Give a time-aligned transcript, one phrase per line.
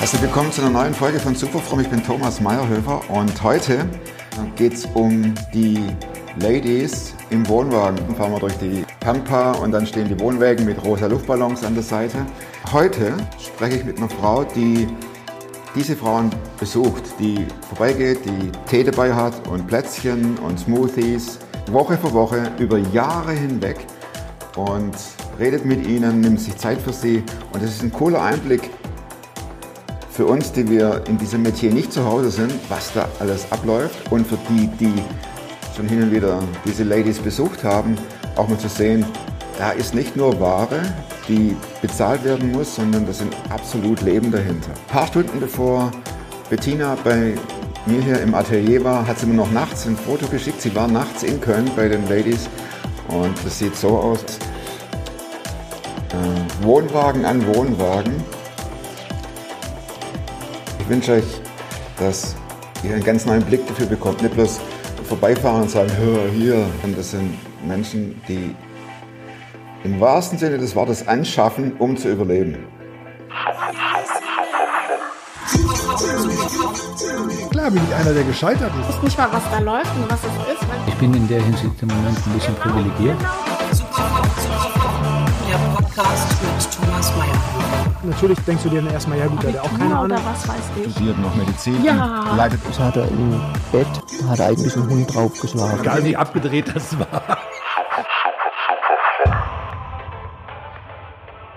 [0.00, 1.80] Herzlich willkommen zu einer neuen Folge von Superfrom.
[1.80, 3.86] Ich bin Thomas Meyerhöfer und heute
[4.56, 5.78] geht es um die
[6.40, 7.96] Ladies im Wohnwagen.
[7.96, 11.74] Dann fahren wir durch die Pampa und dann stehen die Wohnwägen mit rosa Luftballons an
[11.74, 12.24] der Seite.
[12.72, 14.88] Heute spreche ich mit einer Frau, die
[15.74, 21.40] diese Frauen besucht, die vorbeigeht, die Tee dabei hat und Plätzchen und Smoothies,
[21.70, 23.76] Woche für Woche über Jahre hinweg
[24.56, 24.94] und
[25.38, 27.22] redet mit ihnen, nimmt sich Zeit für sie
[27.52, 28.70] und es ist ein cooler Einblick
[30.20, 34.12] für uns, die wir in diesem Metier nicht zu Hause sind, was da alles abläuft
[34.12, 34.92] und für die, die
[35.74, 37.96] schon hin und wieder diese Ladies besucht haben,
[38.36, 39.06] auch mal zu sehen,
[39.56, 40.82] da ist nicht nur Ware,
[41.26, 44.72] die bezahlt werden muss, sondern da sind absolut Leben dahinter.
[44.72, 45.90] Ein paar Stunden bevor
[46.50, 47.32] Bettina bei
[47.86, 50.60] mir hier im Atelier war, hat sie mir noch nachts ein Foto geschickt.
[50.60, 52.46] Sie war nachts in Köln bei den Ladies
[53.08, 54.22] und das sieht so aus.
[56.10, 58.22] Äh, Wohnwagen an Wohnwagen.
[60.90, 61.40] Ich wünsche euch,
[62.00, 62.34] dass
[62.82, 64.22] ihr einen ganz neuen Blick dafür bekommt.
[64.22, 64.58] Nicht bloß
[65.04, 66.66] vorbeifahren und sagen, hör hier.
[66.82, 68.56] Und das sind Menschen, die
[69.84, 72.66] im wahrsten Sinne des Wortes anschaffen, um zu überleben.
[77.52, 78.88] Klar bin ich einer, der gescheitert ist.
[78.88, 80.66] Ich weiß nicht mal, was da läuft und was es ist.
[80.88, 83.16] Ich bin in der Hinsicht im Moment ein bisschen privilegiert.
[85.50, 87.94] Der Podcast mit Thomas Mayer.
[88.04, 90.04] Natürlich denkst du dir dann erstmal, ja gut, der hat auch keine Ahnung.
[90.04, 90.92] oder was weiß ich.
[90.92, 92.34] Studiert noch Medizin, Ja.
[92.36, 93.40] leitet Das hat er im
[93.72, 93.86] Bett,
[94.22, 95.80] da hat er eigentlich einen Hund draufgeschlagen.
[95.80, 97.38] Egal wie abgedreht das war.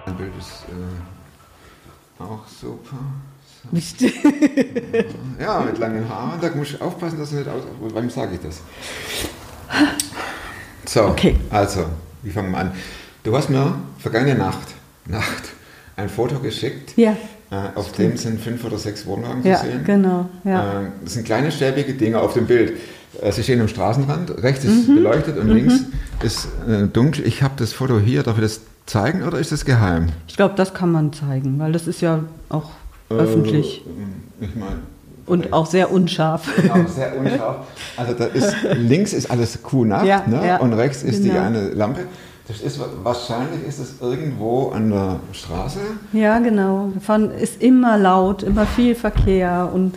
[0.08, 2.98] Ein Bild ist äh, auch super.
[3.72, 4.02] Nicht.
[5.40, 6.40] Ja, mit langen Haaren.
[6.42, 7.62] Da muss ich aufpassen, dass du nicht aus.
[7.94, 8.62] Wem sage ich das?
[10.86, 11.40] So, Okay.
[11.50, 11.86] also,
[12.22, 12.72] wie fangen wir an?
[13.24, 14.68] Du hast mir vergangene Nacht,
[15.08, 15.44] Nacht
[15.96, 16.94] ein Foto geschickt.
[16.98, 17.12] Ja.
[17.52, 19.84] Äh, auf dem sind fünf oder sechs Wohnwagen Ja, zu sehen.
[19.86, 20.82] genau, ja.
[20.82, 22.74] Äh, das sind kleine, schäbige Dinge auf dem Bild.
[23.22, 24.96] Äh, sie stehen am Straßenrand, rechts ist Mhm.
[24.96, 25.76] beleuchtet und links
[26.24, 27.26] ist äh, dunkel.
[27.28, 28.24] Ich habe das Foto hier.
[28.24, 30.08] Darf ich das zeigen oder ist das geheim?
[30.28, 32.72] Ich glaube, das kann man zeigen, weil das ist ja auch
[33.10, 33.84] öffentlich
[34.42, 34.78] Äh, ich meine.
[35.28, 36.50] und auch sehr unscharf.
[36.60, 37.68] Genau, sehr unscharf.
[37.96, 40.58] Also da ist, links ist alles Kuhnacht Ja, ne?
[40.60, 41.44] und rechts ist die genau.
[41.44, 42.02] eine Lampe.
[42.48, 45.80] Das ist, wahrscheinlich ist es irgendwo an der Straße.
[46.12, 46.92] Ja, genau.
[46.94, 49.94] Davon ist immer laut, immer viel Verkehr und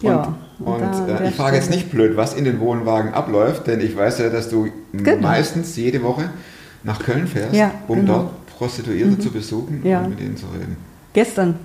[0.00, 0.34] ja.
[0.58, 3.80] und an und äh, ich frage jetzt nicht blöd, was in den Wohnwagen abläuft, denn
[3.80, 5.20] ich weiß ja, dass du Genau.
[5.20, 6.30] meistens jede Woche
[6.82, 8.12] nach Köln fährst, Ja, um genau.
[8.14, 10.00] dort Prostituierte zu besuchen Ja.
[10.00, 10.76] und mit ihnen zu reden.
[11.12, 11.56] Gestern,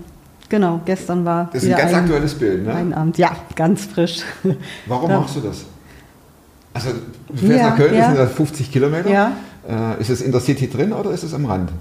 [0.49, 1.49] genau, gestern war.
[1.53, 2.73] Das ist ein ganz aktuelles Bild, ne?
[2.73, 4.23] Ein Abend, ja, ganz frisch.
[4.87, 5.65] Warum machst du das?
[6.73, 6.89] Also
[7.29, 9.09] du fährst Ja, nach Köln, das sind das 50 Kilometer.
[9.09, 9.31] Ja.
[9.67, 11.71] Äh, ist es in der City drin oder ist es am Rand?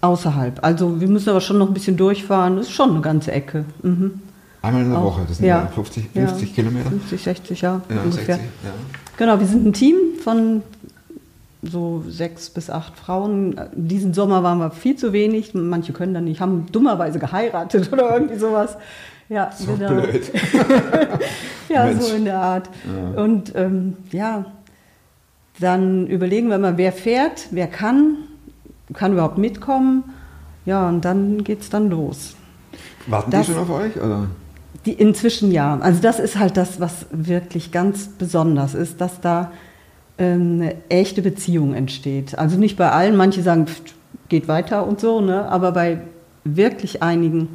[0.00, 0.58] Außerhalb.
[0.62, 2.56] Also wir müssen aber schon noch ein bisschen durchfahren.
[2.56, 3.64] Das ist schon eine ganze Ecke.
[3.82, 4.20] Mhm.
[4.62, 5.58] Einmal in der Auch, Woche, das sind ja.
[5.60, 6.26] ja 50, Ja.
[6.26, 6.90] 50 Kilometer.
[6.90, 8.36] 50, 60, ja, Ja, ungefähr.
[8.36, 8.70] 60, ja.
[9.16, 10.62] Genau, wir sind ein Team von
[11.62, 13.58] so sechs bis acht Frauen.
[13.74, 15.54] Diesen Sommer waren wir viel zu wenig.
[15.54, 18.76] Manche können dann nicht, haben dummerweise geheiratet oder irgendwie sowas.
[19.30, 19.88] Ja, So genau.
[20.02, 20.30] blöd.
[21.70, 22.02] Ja, Mensch.
[22.04, 22.68] so in der Art.
[23.16, 24.44] Und ähm, ja,
[25.60, 28.16] dann überlegen wir mal, wer fährt, wer kann,
[28.92, 30.04] kann überhaupt mitkommen.
[30.66, 32.34] Ja, und dann geht's dann los.
[33.06, 33.96] Warten Das- die schon auf euch?
[33.96, 34.26] Oder?
[34.86, 35.78] Die inzwischen ja.
[35.80, 39.50] Also das ist halt das, was wirklich ganz besonders ist, dass da
[40.18, 42.38] ähm, eine echte Beziehung entsteht.
[42.38, 43.94] Also nicht bei allen, manche sagen, pft,
[44.28, 45.48] geht weiter und so, ne?
[45.48, 46.02] aber bei
[46.44, 47.48] wirklich einigen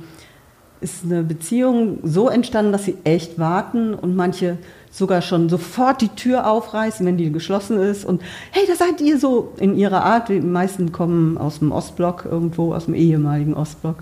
[0.82, 4.58] ist eine Beziehung so entstanden, dass sie echt warten und manche
[4.92, 9.20] sogar schon sofort die Tür aufreißen, wenn die geschlossen ist und hey, da seid ihr
[9.20, 10.30] so in ihrer Art.
[10.30, 13.98] Die meisten kommen aus dem Ostblock irgendwo, aus dem ehemaligen Ostblock.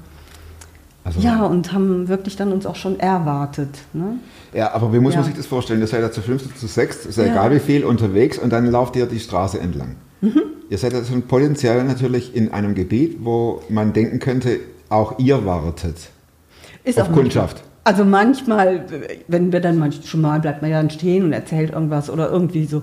[1.04, 3.70] Also, Ja, und haben wirklich dann uns auch schon erwartet.
[3.94, 4.18] Ne?
[4.54, 5.28] ja, aber wie muss man Ja.
[5.28, 5.80] sich das vorstellen?
[5.82, 7.32] Ihr seid ja zu oder zu sechst, ist ja, Ja.
[7.32, 9.96] egal wie viel, unterwegs und dann lauft ihr die Straße entlang.
[10.22, 10.42] Mhm.
[10.70, 14.60] Ihr seid ja schon potenziell natürlich in einem Gebiet, wo man denken könnte,
[14.90, 15.96] auch ihr wartet
[16.88, 17.64] Ist auf auch Kundschaft.
[17.84, 18.86] Also manchmal,
[19.28, 22.30] wenn wir dann manchmal schon mal bleibt man ja dann stehen und erzählt irgendwas oder
[22.30, 22.82] irgendwie so.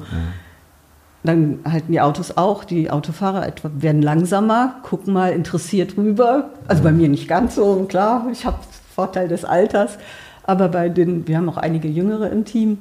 [1.25, 6.51] Dann halten die Autos auch, die Autofahrer etwa werden langsamer, gucken mal interessiert rüber.
[6.69, 8.59] Also bei mir nicht ganz so, klar, ich habe
[8.95, 9.99] Vorteil des Alters,
[10.45, 12.79] aber bei den, wir haben auch einige Jüngere im Team.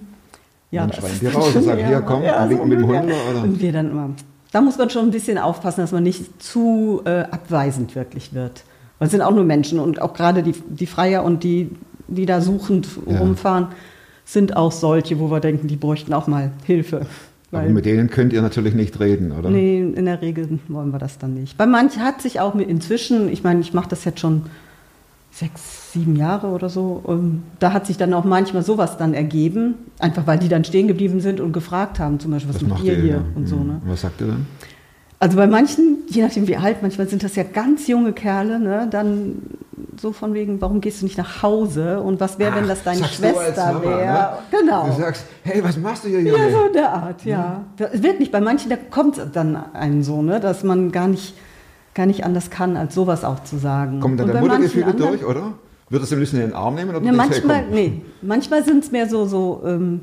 [0.72, 2.80] Dann das schreien ist die dann raus und sagen, eher hier, komm, mit- und mit
[2.80, 3.00] dem ja.
[3.02, 3.44] Hund, oder?
[3.44, 4.10] Und wir dann immer,
[4.52, 8.64] da muss man schon ein bisschen aufpassen, dass man nicht zu äh, abweisend wirklich wird.
[9.04, 11.70] Weil es sind auch nur Menschen und auch gerade die, die Freier und die,
[12.08, 13.20] die da suchend Ja.
[13.20, 13.68] rumfahren,
[14.24, 17.06] sind auch solche, wo wir denken, die bräuchten auch mal Hilfe.
[17.52, 19.50] Aber mit denen könnt ihr natürlich nicht reden, oder?
[19.50, 21.58] nee, in der Regel wollen wir das dann nicht.
[21.58, 24.44] Bei manchen hat sich auch inzwischen, ich meine, ich mache das jetzt schon
[25.32, 27.02] sechs, sieben Jahre oder so.
[27.04, 30.88] Und da hat sich dann auch manchmal sowas dann ergeben, einfach weil die dann stehen
[30.88, 33.26] geblieben sind und gefragt haben, zum Beispiel, was, Was macht ihr hier hier?
[33.36, 33.58] und so.
[33.58, 33.68] Mhm.
[33.68, 33.82] Ne?
[33.86, 34.48] Was sagt ihr dann?
[35.24, 38.88] Also bei manchen, je nachdem wie alt, manchmal sind das ja ganz junge Kerle, ne?
[38.92, 39.38] dann
[39.96, 43.06] so von wegen, warum gehst du nicht nach Hause und was wäre, wenn das deine
[43.06, 44.06] Schwester wäre?
[44.06, 44.30] ne?
[44.60, 44.88] Genau.
[44.88, 46.52] Du sagst, hey, was machst du hier, Ja, Junge?
[46.52, 47.62] so in der Art, ja.
[47.78, 51.08] Das wird nicht, bei manchen, da kommt es dann einem so, ne, dass man gar
[51.08, 51.36] nicht,
[51.94, 54.02] gar nicht anders kann, als sowas auch zu sagen.
[54.02, 55.54] Kommen dann Und der Muttergefühle anderen- durch, oder?
[55.90, 56.90] Würdest du am liebsten in den Arm nehmen?
[56.90, 60.02] Oder Ja, du, manchmal, nee, manchmal sind es mehr so, so ähm,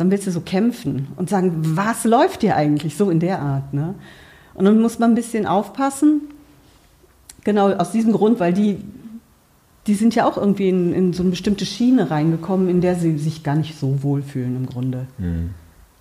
[0.00, 3.74] dann willst du so kämpfen und sagen, was läuft hier eigentlich, so in der Art.
[3.74, 3.94] Ne?
[4.54, 6.22] Und dann muss man ein bisschen aufpassen,
[7.44, 8.78] genau aus diesem Grund, weil die,
[9.86, 13.18] die sind ja auch irgendwie in, in so eine bestimmte Schiene reingekommen, in der sie
[13.18, 15.06] sich gar nicht so wohlfühlen im Grunde.
[15.18, 15.50] Mhm.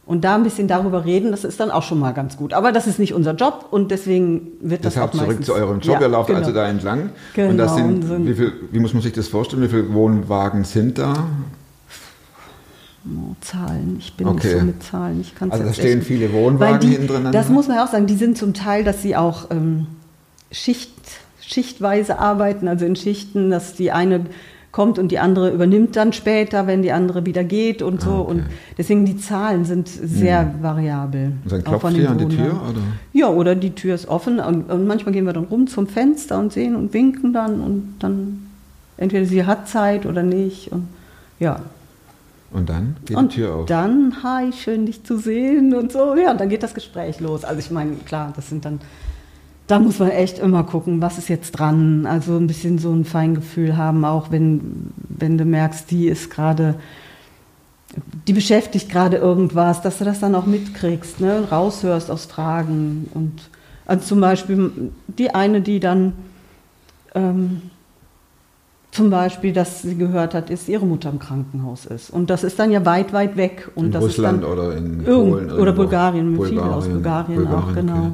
[0.05, 2.53] Und da ein bisschen darüber reden, das ist dann auch schon mal ganz gut.
[2.53, 5.53] Aber das ist nicht unser Job und deswegen wird das Deshalb auch zurück meistens, zu
[5.53, 5.95] eurem Job.
[5.95, 6.39] Ja, Ihr lauft genau.
[6.39, 7.11] also da entlang.
[7.35, 9.61] Genau, Und das sind, und so- wie, viel, wie muss man sich das vorstellen?
[9.61, 11.27] Wie viele Wohnwagen sind da?
[13.41, 13.95] Zahlen.
[14.00, 14.47] Ich bin Okay.
[14.47, 15.21] nicht so mit Zahlen.
[15.21, 17.31] Ich kann's Also da stehen echt- viele Wohnwagen die, hintereinander?
[17.31, 18.06] Das muss man ja auch sagen.
[18.07, 19.88] Die sind zum Teil, dass sie auch ähm,
[20.51, 20.91] Schicht,
[21.41, 24.21] schichtweise arbeiten, also in Schichten, dass die eine
[24.71, 28.09] kommt und die andere übernimmt dann später, wenn die andere wieder geht und so.
[28.11, 28.31] Ah, okay.
[28.31, 28.44] Und
[28.77, 31.31] deswegen die Zahlen sind sehr variabel.
[31.44, 32.51] Und dann klopft von ihr an die Tür?
[32.69, 32.79] Oder?
[33.11, 36.38] Ja, oder die Tür ist offen und, und manchmal gehen wir dann rum zum Fenster
[36.38, 38.45] und sehen und winken dann und dann
[38.97, 40.88] entweder sie hat Zeit oder nicht und
[41.39, 41.61] ja.
[42.51, 43.65] Und dann geht Und die Tür auf.
[43.67, 46.15] dann, hi, schön dich zu sehen und so.
[46.15, 47.43] Ja, und dann geht das Gespräch los.
[47.43, 48.79] Also ich meine, klar, das sind dann,
[49.67, 52.07] da muss man echt immer gucken, was ist jetzt dran.
[52.07, 56.75] Also ein bisschen so ein Feingefühl haben, auch wenn, wenn du merkst, die ist gerade,
[58.27, 61.47] die beschäftigt gerade irgendwas, dass du das dann auch mitkriegst, ne?
[61.51, 63.09] raushörst aus Fragen.
[63.13, 63.41] Und
[63.85, 66.13] also zum Beispiel die eine, die dann
[67.13, 67.61] ähm,
[68.99, 72.09] zum Beispiel, dass sie gehört hat, ist ihre Mutter im Krankenhaus ist.
[72.09, 73.71] Und das ist dann ja weit, weit weg.
[73.75, 75.51] Und in das Russland ist dann oder in Polen?
[75.51, 75.71] oder.
[75.71, 77.99] Bulgarien, mit vielen aus Bulgarien, auch, Bulgarien, genau.
[77.99, 78.11] okay.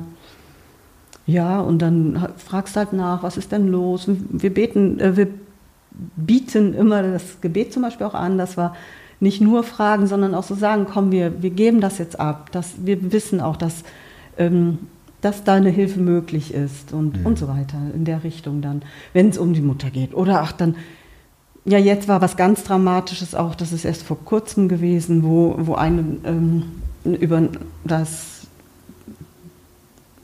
[1.26, 4.08] Ja, und dann fragst halt nach, was ist denn los?
[4.08, 5.28] Wir beten, äh, wir
[6.16, 8.76] bieten immer das Gebet zum Beispiel auch an, dass wir
[9.20, 12.52] nicht nur fragen, sondern auch so sagen, komm, wir, wir geben das jetzt ab.
[12.52, 13.84] Dass, wir wissen auch, dass,
[14.38, 14.78] ähm,
[15.26, 19.30] dass da eine Hilfe möglich ist und, und so weiter in der Richtung dann, wenn
[19.30, 20.14] es um die Mutter geht.
[20.14, 20.76] Oder ach, dann,
[21.66, 25.74] ja, jetzt war was ganz Dramatisches auch, das ist erst vor kurzem gewesen, wo, wo
[25.74, 26.64] eine ähm,
[27.04, 27.42] über
[27.84, 28.46] das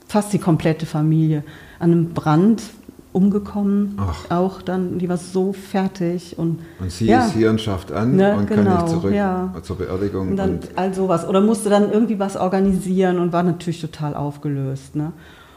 [0.06, 1.42] fast die komplette Familie
[1.80, 2.62] an einem Brand
[3.12, 3.96] umgekommen.
[3.98, 4.30] Ach.
[4.30, 7.26] Auch dann, die war so fertig und, Und sie Ja.
[7.26, 9.52] ist hier und schafft an Ne, und kann genau, nicht zurück ja.
[9.62, 10.30] zur Beerdigung.
[10.30, 11.28] und dann und all sowas.
[11.28, 14.96] Oder musste dann irgendwie was organisieren und war natürlich total aufgelöst.
[14.96, 15.12] Ne?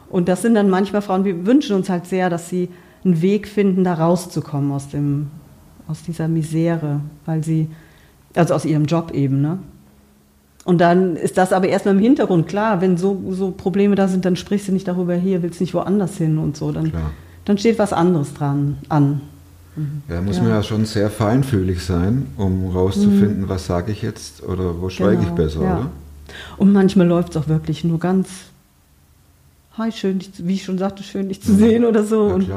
[0.09, 2.69] Und das sind dann manchmal Frauen, wir wünschen uns halt sehr, dass sie
[3.03, 5.27] einen Weg finden, da rauszukommen aus, dem,
[5.87, 7.69] aus dieser Misere, weil sie,
[8.35, 9.59] also aus ihrem Job eben, ne?
[10.65, 14.25] Und dann ist das aber erstmal im Hintergrund klar, wenn so, so Probleme da sind,
[14.25, 16.71] dann sprichst du nicht darüber hier, willst nicht woanders hin und so.
[16.71, 17.11] Dann, Klar.
[17.45, 19.21] Dann steht was anderes dran an.
[20.09, 20.43] Ja, muss Ja.
[20.43, 25.17] man ja schon sehr feinfühlig sein, um rauszufinden, was sage ich jetzt oder wo schweige
[25.21, 25.77] ich Genau, besser, ja.
[25.79, 25.89] oder?
[26.57, 28.29] Und manchmal läuft es auch wirklich nur ganz,
[29.77, 32.29] hi, schön, dich, wie ich schon sagte, schön dich zu sehen oder so.
[32.29, 32.47] Ja, und,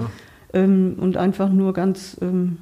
[0.52, 2.58] ähm, und einfach nur ganz, ähm,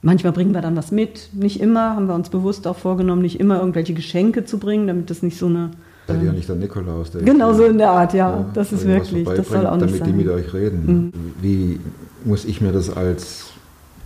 [0.00, 1.30] manchmal bringen wir dann was mit.
[1.34, 5.10] Nicht immer, haben wir uns bewusst auch vorgenommen, nicht immer irgendwelche Geschenke zu bringen, damit
[5.10, 5.70] das nicht so eine.
[6.08, 7.10] Seid ihr ja nicht der Nikolaus.
[7.10, 8.46] Der Genau so in der Art, ja.
[8.54, 10.36] das ist wirklich, das soll auch nicht Damit die mit sein.
[10.36, 10.42] Mhm.
[10.44, 11.32] euch reden.
[11.42, 11.80] Wie
[12.24, 13.44] muss ich mir das als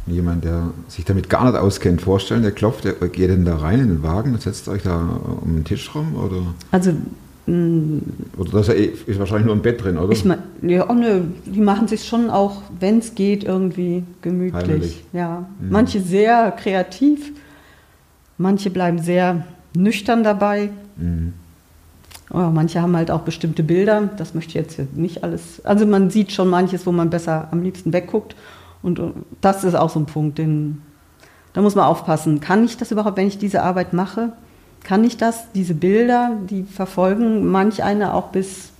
[0.06, 2.42] jemand, der sich damit gar nicht auskennt, vorstellen?
[2.42, 5.00] Der klopft, der geht denn da rein in den Wagen und setzt euch da
[5.40, 6.16] um den Tisch rum?
[6.16, 6.42] Oder,
[6.72, 6.90] Also,
[7.46, 8.00] mh,
[8.36, 10.10] oder das ist, ja eh- ist wahrscheinlich nur ein Bett drin, oder?
[10.12, 15.04] ich meine, ja, oh, nö, die machen sich schon auch, wenn es geht, irgendwie gemütlich.
[15.12, 17.30] Ja, manche sehr kreativ,
[18.38, 19.44] manche bleiben sehr
[19.76, 20.70] nüchtern dabei.
[20.96, 21.34] Mhm.
[22.34, 25.62] Oh, manche haben halt auch bestimmte Bilder, das möchte ich jetzt nicht alles.
[25.64, 28.34] Also man sieht schon manches, wo man besser am liebsten wegguckt.
[28.82, 29.10] Und äh,
[29.40, 30.80] das ist auch so ein Punkt, den,
[31.52, 32.40] da muss man aufpassen.
[32.40, 34.32] Kann ich das überhaupt, wenn ich diese Arbeit mache?
[34.82, 38.70] Kann ich das, diese Bilder, die verfolgen manch eine auch bis,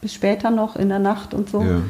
[0.00, 1.62] bis später noch in der Nacht und so?
[1.62, 1.82] Ja.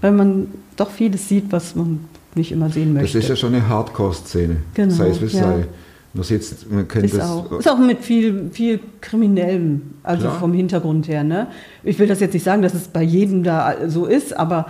[0.00, 3.18] Weil man doch vieles sieht, was man nicht immer sehen Das möchte.
[3.18, 4.56] ist ja schon eine Hardcore-Szene.
[4.74, 5.42] Genau, sei es wie es ja.
[5.42, 5.66] sei.
[6.14, 7.28] Man, sitzt, man kennt Ist das.
[7.28, 10.38] auch, ist auch mit viel, viel Kriminellem, also Klar.
[10.38, 11.24] vom Hintergrund her.
[11.24, 11.48] Ne?
[11.82, 14.66] Ich will das jetzt nicht sagen, dass es bei jedem da so ist, aber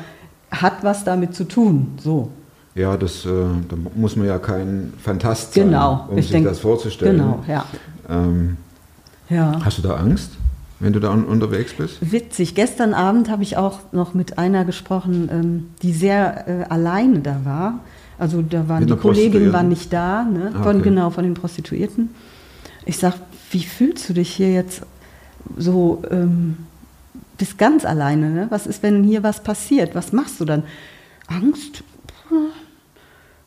[0.51, 1.89] hat was damit zu tun.
[2.03, 2.31] So.
[2.75, 3.29] Ja, das, äh,
[3.69, 6.07] da muss man ja kein Fantast sein, Genau.
[6.11, 7.19] um ich sich denk- das vorzustellen.
[7.19, 7.65] Genau, ja.
[8.09, 8.57] Ähm,
[9.29, 9.61] ja.
[9.65, 10.31] hast du da Angst,
[10.81, 11.99] wenn du da un unterwegs bist?
[12.11, 12.55] Witzig.
[12.55, 17.41] Gestern Abend habe ich auch noch mit einer gesprochen, ähm, die sehr äh, alleine da
[17.45, 17.81] war.
[18.25, 20.51] Also da waren die Kolleginnen waren nicht da, ne?
[20.55, 20.85] Ah, von, okay.
[20.85, 22.09] genau von den Prostituierten.
[22.87, 23.17] Ich sag,
[23.51, 24.81] wie fühlst du dich hier jetzt
[25.59, 26.03] so?
[26.11, 26.57] Ähm,
[27.37, 28.31] bist ganz alleine.
[28.31, 28.47] Ne?
[28.49, 29.95] Was ist, wenn hier was passiert?
[29.95, 30.63] Was machst du dann?
[31.27, 31.85] Angst?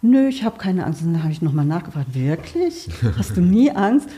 [0.03, 1.01] Nö, ich habe keine Angst.
[1.01, 2.88] Und dann habe ich nochmal nachgefragt, wirklich?
[3.17, 4.10] Hast du nie Angst?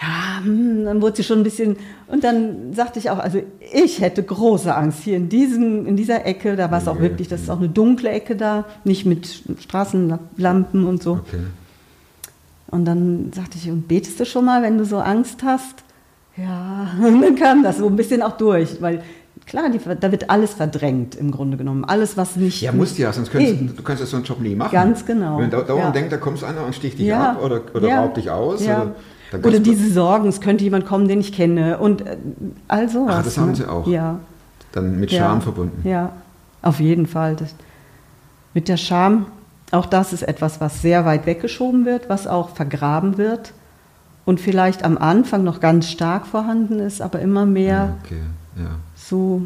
[0.00, 1.76] Ja, hm, dann wurde sie schon ein bisschen.
[2.06, 3.40] Und dann sagte ich auch, also
[3.72, 6.54] ich hätte große Angst hier in, diesem, in dieser Ecke.
[6.56, 10.86] Da war es auch wirklich, das ist auch eine dunkle Ecke da, nicht mit Straßenlampen
[10.86, 11.12] und so.
[11.12, 11.40] Okay.
[12.68, 15.76] Und dann sagte ich, und betest du schon mal, wenn du so Angst hast?
[16.36, 19.02] Ja, und dann kam das so ein bisschen auch durch, weil
[19.46, 21.84] klar, die, da wird alles verdrängt im Grunde genommen.
[21.86, 22.60] Alles, was nicht.
[22.60, 23.68] Ja, musst ja, sonst könntest Eben.
[23.68, 24.72] du, du kannst ja so einen Job nie machen.
[24.72, 25.38] Ganz genau.
[25.38, 25.90] Wenn da dauernd Ja.
[25.92, 28.62] denkt, da kommt einer und sticht dich Ja, ab oder, oder ja, raubt dich aus.
[28.66, 28.82] ja.
[28.82, 28.94] Oder,
[29.32, 32.16] Oder diese Sorgen, es könnte jemand kommen, den ich kenne und äh,
[32.68, 33.14] all sowas.
[33.16, 33.56] Ah, das haben ne?
[33.56, 33.86] sie auch.
[33.86, 34.20] Ja.
[34.72, 35.24] Dann mit ja.
[35.24, 35.88] Scham verbunden.
[35.88, 36.12] Ja,
[36.62, 37.36] auf jeden Fall.
[37.36, 37.54] Das,
[38.54, 39.26] mit der Scham,
[39.70, 43.52] auch das ist etwas, was sehr weit weggeschoben wird, was auch vergraben wird
[44.24, 48.20] und vielleicht am Anfang noch ganz stark vorhanden ist, aber immer mehr Ja, okay,
[48.56, 48.70] ja.
[48.94, 49.42] so,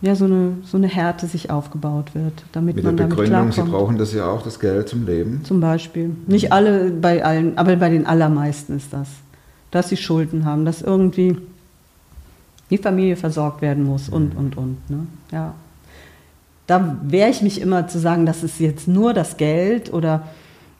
[0.00, 3.50] ja, so, eine, so eine Härte sich aufgebaut wird, damit Mit der man damit Begründung,
[3.50, 3.74] sie klarkommt.
[3.74, 5.40] brauchen das ja auch, das Geld zum Leben.
[5.44, 6.10] Zum Beispiel.
[6.26, 9.08] Nicht alle bei allen, aber bei den allermeisten ist das.
[9.70, 11.36] Dass sie Schulden haben, dass irgendwie
[12.70, 14.76] die Familie versorgt werden muss und, und, und.
[14.88, 15.06] Ne?
[15.32, 15.54] Ja.
[16.66, 20.24] Da wehre ich mich immer zu sagen, das ist jetzt nur das Geld oder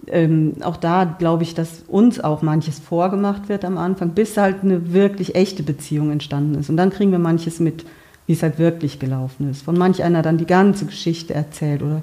[0.06, 4.62] ähm, auch da glaube ich, dass uns auch manches vorgemacht wird am Anfang, bis halt
[4.62, 6.70] eine wirklich echte Beziehung entstanden ist.
[6.70, 7.84] Und dann kriegen wir manches mit,
[8.28, 9.62] wie es halt wirklich gelaufen ist.
[9.62, 12.02] Von manch einer dann die ganze Geschichte erzählt oder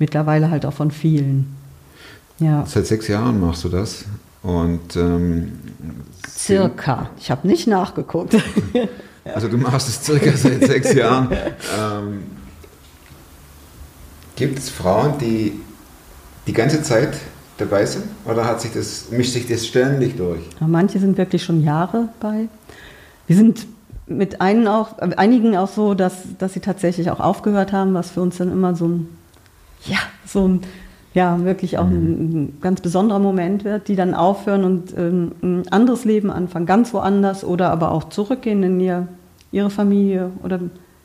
[0.00, 1.54] mittlerweile halt auch von vielen.
[2.40, 4.04] Ja, Seit sechs Jahren machst du das.
[4.42, 5.52] Und ähm,
[6.28, 7.10] circa.
[7.16, 8.36] Ich habe nicht nachgeguckt.
[9.24, 11.28] Also du machst es circa seit sechs Jahren.
[11.30, 12.24] Ähm,
[14.34, 15.60] Gibt es Frauen, die
[16.48, 17.16] die ganze Zeit
[17.56, 18.06] dabei sind?
[18.24, 20.40] Oder hat sich das, mischt sich das ständig durch?
[20.58, 22.48] Manche sind wirklich schon Jahre bei.
[23.28, 23.64] Wir sind
[24.16, 28.22] mit einen auch, einigen auch so, dass, dass sie tatsächlich auch aufgehört haben, was für
[28.22, 29.08] uns dann immer so ein,
[29.84, 30.60] ja, so ein,
[31.14, 35.68] ja, wirklich auch ein, ein ganz besonderer Moment wird, die dann aufhören und ähm, ein
[35.68, 39.08] anderes Leben anfangen, ganz woanders oder aber auch zurückgehen in ihr,
[39.50, 40.60] ihre Familie oder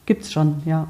[0.06, 0.88] gibt's schon, ja.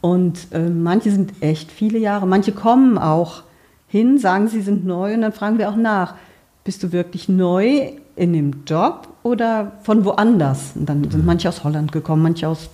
[0.00, 3.42] Und äh, manche sind echt viele Jahre, manche kommen auch
[3.88, 6.14] hin, sagen, sie sind neu und dann fragen wir auch nach,
[6.62, 10.72] bist du wirklich neu in dem Job oder von woanders?
[10.76, 12.68] Und dann sind manche aus Holland gekommen, manche aus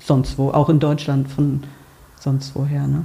[0.00, 1.64] sonst wo, auch in Deutschland von
[2.20, 2.86] sonst woher.
[2.86, 3.04] Ne?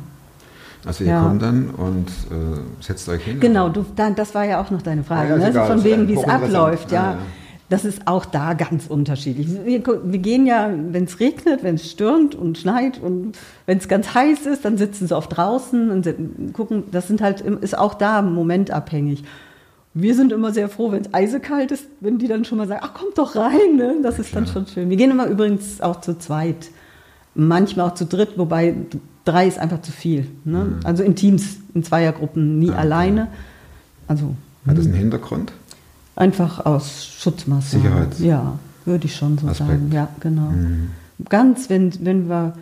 [0.86, 1.22] Also ihr Ja.
[1.24, 3.40] kommt dann und äh, setzt euch hin.
[3.40, 5.50] Genau, du, da, das war ja auch noch deine Frage, Ja, ja, ne?
[5.50, 6.92] egal, von wegen, wie es abläuft.
[6.92, 7.04] Ja.
[7.04, 7.18] Ja, ja.
[7.70, 9.48] Das ist auch da ganz unterschiedlich.
[9.64, 13.38] Wir, wir gehen ja, wenn es regnet, wenn es stürmt und schneit und
[13.68, 16.86] wenn es ganz heiß ist, dann sitzen sie oft draußen und gucken.
[16.92, 19.24] Das sind halt, ist auch da momentabhängig.
[19.94, 22.82] Wir sind immer sehr froh, wenn es eisekalt ist, wenn die dann schon mal sagen,
[22.84, 23.96] ach kommt doch rein, ne?
[24.04, 24.90] das ist dann schon schön.
[24.90, 26.70] Wir gehen immer übrigens auch zu zweit,
[27.34, 28.76] manchmal auch zu dritt, wobei
[29.26, 30.28] drei ist einfach zu viel.
[30.46, 30.80] Ne?
[30.84, 32.72] Also in Teams, in Zweiergruppen, nie Mhm.
[32.72, 32.82] Ah, okay.
[32.82, 33.28] alleine.
[34.08, 34.36] Also
[34.68, 35.54] Hat das einen Hintergrund?
[36.16, 37.86] Einfach aus Schutzmaßnahmen.
[37.88, 39.70] Sicherheits- Ja, würde ich schon so Aspekt.
[39.70, 39.92] sagen.
[39.92, 40.52] Ja, genau.
[40.52, 40.90] Mhm.
[41.30, 42.54] Ganz, wenn, wenn wir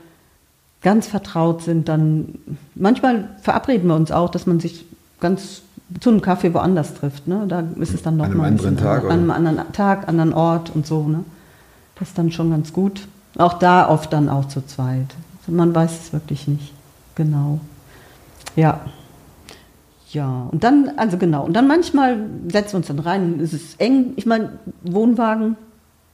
[0.81, 2.35] ganz vertraut sind, dann
[2.75, 4.85] manchmal verabreden wir uns auch, dass man sich
[5.19, 5.61] ganz
[5.99, 7.27] zu einem Kaffee woanders trifft.
[7.27, 7.45] Ne?
[7.47, 9.03] Da ist es dann noch An einem mal ein bisschen anderen Tag.
[9.05, 11.07] An einem anderen Tag, anderen Ort und so.
[11.07, 11.23] Ne?
[11.97, 13.07] Das ist dann schon ganz gut.
[13.37, 15.15] Auch da oft dann auch zu zweit.
[15.39, 16.73] Also man weiß es wirklich nicht
[17.15, 17.59] genau.
[18.55, 18.81] Ja.
[20.09, 22.17] Ja, und dann, also genau, und dann manchmal
[22.47, 24.13] setzen wir uns dann rein, es ist eng.
[24.15, 24.51] Ich meine,
[24.83, 25.57] Wohnwagen,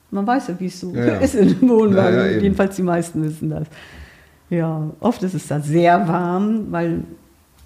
[0.09, 1.13] man weiß ja, wie es so Ja, ja.
[1.19, 2.15] ist in einem Wohnwagen.
[2.15, 2.25] Ja.
[2.25, 3.67] Jedenfalls die meisten wissen das.
[4.49, 7.03] Ja, oft ist es da sehr warm, weil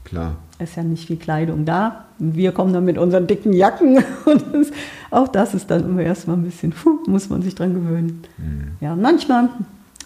[0.08, 0.38] Klar.
[0.58, 2.06] es ja nicht viel Kleidung da.
[2.18, 4.72] Wir kommen dann mit unseren dicken Jacken und es,
[5.12, 8.24] auch das ist dann immer erstmal ein bisschen, puh, muss man sich dran gewöhnen.
[8.38, 8.72] Mhm.
[8.80, 9.50] Ja, manchmal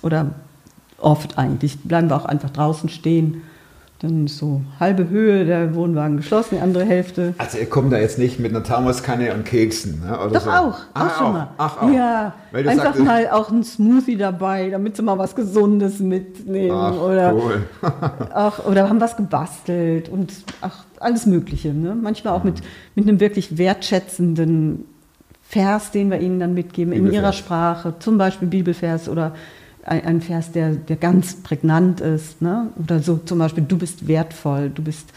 [0.01, 0.31] oder
[0.97, 3.43] oft eigentlich bleiben wir auch einfach draußen stehen.
[4.01, 7.35] Dann so halbe Höhe der Wohnwagen geschlossen, die andere Hälfte.
[7.37, 10.17] Also ihr kommt da jetzt nicht mit einer Thermoskanne und Keksen, ne?
[10.19, 10.49] Oder Doch so.
[10.49, 11.47] auch, Ah, auch schon mal.
[11.59, 11.91] Ach, auch.
[11.91, 16.71] Ja, einfach sagtest- mal auch ein Smoothie dabei, damit sie mal was Gesundes mitnehmen.
[16.75, 17.61] Ach, oder, cool.
[18.33, 21.71] auch, oder haben was gebastelt und ach, alles Mögliche.
[21.71, 21.95] Ne?
[21.95, 22.55] Manchmal auch mit,
[22.95, 24.85] mit einem wirklich wertschätzenden
[25.43, 27.21] Vers, den wir ihnen dann mitgeben, in Bibelvers.
[27.23, 27.93] ihrer Sprache.
[27.99, 29.33] Zum Beispiel Bibelvers oder
[29.83, 32.41] ein, Vers, der, der ganz prägnant ist.
[32.41, 32.69] Ne?
[32.77, 35.11] Oder so zum Beispiel, du bist wertvoll, du bist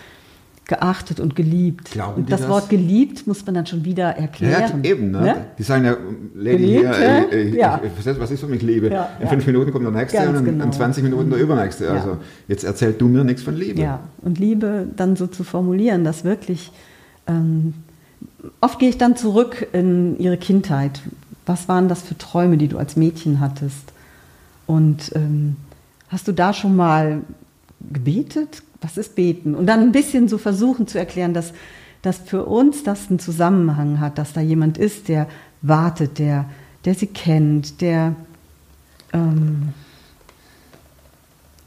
[0.66, 1.90] geachtet und geliebt.
[1.90, 2.48] Glauben und das, das?
[2.48, 4.82] Wort geliebt muss man dann schon wieder Ja, erklären.
[4.82, 5.46] eben, ne?
[5.58, 5.96] Die sagen ja,
[6.34, 7.80] Lady Geliebt, hier, äh, äh, Ja.
[7.84, 8.88] ich, ich, was ist für mich Liebe?
[8.88, 9.30] Ja, in ja.
[9.30, 10.64] fünf Minuten kommt der nächste Ganz und in, genau.
[10.64, 11.84] in 20 Minuten der übernächste.
[11.84, 11.92] Ja.
[11.92, 12.16] Also
[12.48, 13.82] jetzt erzähl du mir nichts von Liebe.
[13.82, 16.72] Ja, und Liebe dann so zu formulieren, dass wirklich,
[17.26, 17.74] ähm,
[18.62, 21.02] oft gehe ich dann zurück in ihre Kindheit.
[21.44, 23.92] Was waren das für Träume, die du als Mädchen hattest?
[24.66, 25.56] Und ähm,
[26.08, 27.22] hast du da schon mal
[27.92, 28.62] gebetet?
[28.80, 29.54] Was ist beten?
[29.54, 31.52] Und dann ein bisschen so versuchen zu erklären, dass,
[32.02, 35.28] dass für uns das einen Zusammenhang hat, dass da jemand ist, der
[35.62, 36.46] wartet, der,
[36.84, 38.14] der sie kennt, der
[39.12, 39.70] ähm,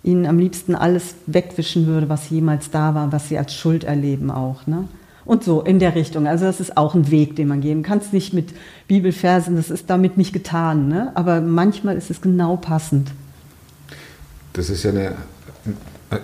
[0.03, 4.31] ihnen am liebsten alles wegwischen würde, was jemals da war, was sie als Schuld erleben
[4.31, 4.67] auch.
[4.67, 4.87] Ne?
[5.27, 6.25] Und so in der Richtung.
[6.25, 7.97] Also das ist auch ein Weg, den man gehen kann.
[7.97, 8.53] Es nicht mit
[8.87, 10.87] Bibelversen, das ist damit nicht getan.
[10.87, 11.11] Ne?
[11.15, 13.11] Aber manchmal ist es genau passend.
[14.53, 15.15] Das ist ja eine,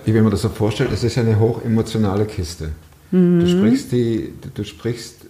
[0.06, 2.70] ich wenn man das so vorstellt, das ist ja eine hochemotionale Kiste.
[3.10, 3.40] Mhm.
[3.40, 5.26] Du sprichst die, du sprichst,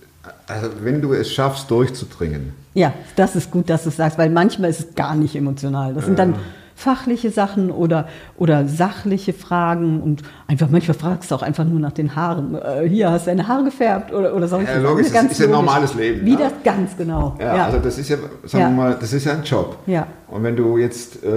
[0.47, 4.31] also wenn du es schaffst, durchzudringen, Ja, das ist gut, dass du es sagst, weil
[4.31, 5.95] manchmal ist es gar nicht emotional.
[5.95, 6.37] Das sind dann
[6.77, 11.93] fachliche Sachen oder, oder sachliche Fragen und einfach manchmal fragst du auch einfach nur nach
[11.93, 12.57] den Haaren.
[12.57, 14.85] Äh, hier hast du deine Haare gefärbt oder, oder solche Ja, Sachen.
[14.85, 16.39] logisch, das ist ja normales Leben, Wie ja.
[16.39, 17.37] das ganz genau.
[17.41, 18.59] Ja, also das ist ja, sagen Ja.
[18.71, 19.79] wir mal, das ist ja ein Job.
[19.87, 20.07] Ja.
[20.29, 21.29] Und wenn du jetzt, äh,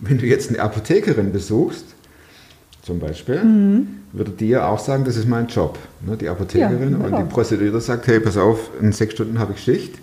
[0.00, 1.84] wenn du jetzt eine Apothekerin besuchst,
[2.82, 3.40] zum Beispiel,
[4.12, 6.90] würde die ja auch sagen, das ist mein Job, ne, die Apothekerin.
[6.90, 6.90] Mhm.
[6.92, 7.18] Ja, und genau.
[7.22, 9.94] die Prostituierte sagt, hey, pass auf, in sechs Stunden habe ich Schicht,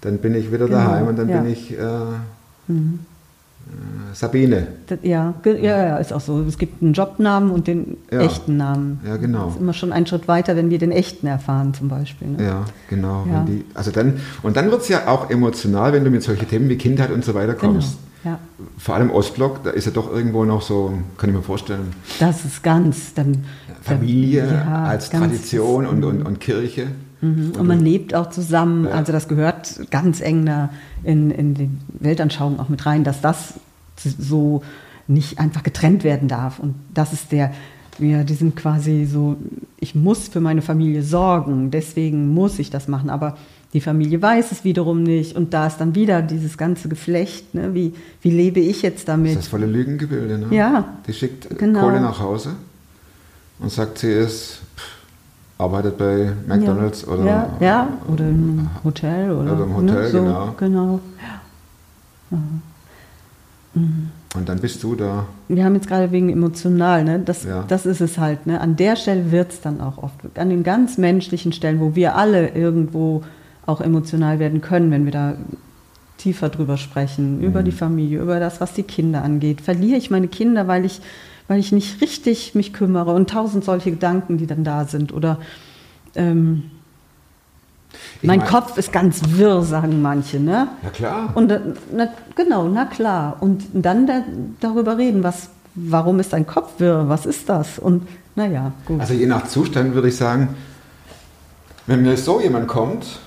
[0.00, 1.40] dann bin ich wieder Genau, daheim und dann ja.
[1.40, 1.44] Mhm.
[1.44, 1.76] bin ich äh,
[2.68, 4.66] äh, Sabine.
[4.86, 6.42] Das, ja, ja, ja, ist auch so.
[6.42, 8.20] Es gibt einen Jobnamen und den Ja.
[8.20, 9.00] echten Namen.
[9.06, 9.46] Ja, genau.
[9.46, 12.28] Das ist immer schon ein Schritt weiter, wenn wir den echten erfahren, zum Beispiel.
[12.28, 12.44] Ne?
[12.44, 13.26] Ja, genau.
[13.30, 13.44] Ja.
[13.48, 16.68] Die, also dann, und dann wird es ja auch emotional, wenn du mit solchen Themen
[16.68, 17.72] wie Kindheit und so weiter Genau.
[17.74, 17.96] kommst.
[18.24, 18.38] Ja.
[18.78, 22.44] Vor allem Ostblock, da ist ja doch irgendwo noch so, kann ich mir vorstellen, Das
[22.44, 23.12] ist ganz.
[23.14, 23.44] Dann,
[23.82, 26.86] Familie Ja, als Tradition und, und, und Kirche.
[27.24, 27.52] Mhm.
[27.58, 28.84] Und man lebt auch zusammen.
[28.84, 28.92] Ja.
[28.92, 30.70] Also das gehört ganz eng da
[31.02, 33.54] in, in die Weltanschauung auch mit rein, dass das
[33.96, 34.62] so
[35.06, 36.58] nicht einfach getrennt werden darf.
[36.58, 37.52] Und das ist der,
[37.98, 39.36] ja, die sind quasi so,
[39.78, 43.10] ich muss für meine Familie sorgen, deswegen muss ich das machen.
[43.10, 43.36] Aber
[43.72, 45.36] die Familie weiß es wiederum nicht.
[45.36, 47.54] Und da ist dann wieder dieses ganze Geflecht.
[47.54, 47.74] Ne?
[47.74, 49.32] Wie, wie lebe ich jetzt Das damit?
[49.32, 50.38] ist das volle Lügengebilde.
[50.38, 50.46] Ne?
[50.56, 50.94] Ja.
[51.06, 51.80] Die schickt Genau.
[51.80, 52.50] Kohle nach Hause
[53.58, 54.82] und sagt, sie ist, pff,
[55.58, 57.12] arbeitet bei McDonalds ja.
[57.12, 60.08] oder, ja, ja, oder im Hotel oder, Oder im Hotel, ne?
[60.08, 60.54] so, genau.
[60.58, 61.00] genau.
[64.34, 65.26] und dann bist du da.
[65.48, 67.20] Wir haben jetzt gerade wegen emotional, ne?
[67.20, 67.64] das, Ja.
[67.68, 68.46] das ist es halt.
[68.46, 68.60] Ne?
[68.60, 72.16] An der Stelle wird es dann auch oft, an den ganz menschlichen Stellen, wo wir
[72.16, 73.22] alle irgendwo
[73.66, 75.34] auch emotional werden können, wenn wir da
[76.18, 77.64] tiefer drüber sprechen, über Mhm.
[77.64, 79.60] die Familie, über das, was die Kinder angeht.
[79.60, 81.00] Verliere ich meine Kinder, weil ich,
[81.48, 85.12] weil ich nicht richtig mich kümmere und tausend solche Gedanken, die dann da sind.
[85.12, 85.38] Oder
[86.14, 86.70] ähm,
[88.22, 90.40] mein mein- Kopf ist ganz wirr, sagen manche.
[90.40, 90.68] Ne?
[90.82, 91.30] Ja klar.
[91.34, 91.60] Und äh,
[91.94, 93.36] na, genau, na klar.
[93.40, 94.22] Und dann da,
[94.60, 97.04] darüber reden, was, warum ist dein Kopf wirr?
[97.08, 97.78] Was ist das?
[97.78, 99.00] Und naja, gut.
[99.00, 100.48] Also je nach Zustand würde ich sagen,
[101.86, 103.20] wenn mir so jemand kommt,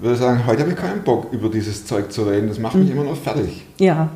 [0.00, 2.48] würde ich sagen, heute habe ich keinen Bock, über dieses Zeug zu reden.
[2.48, 3.66] Das macht mich immer nur fertig.
[3.78, 4.08] ja,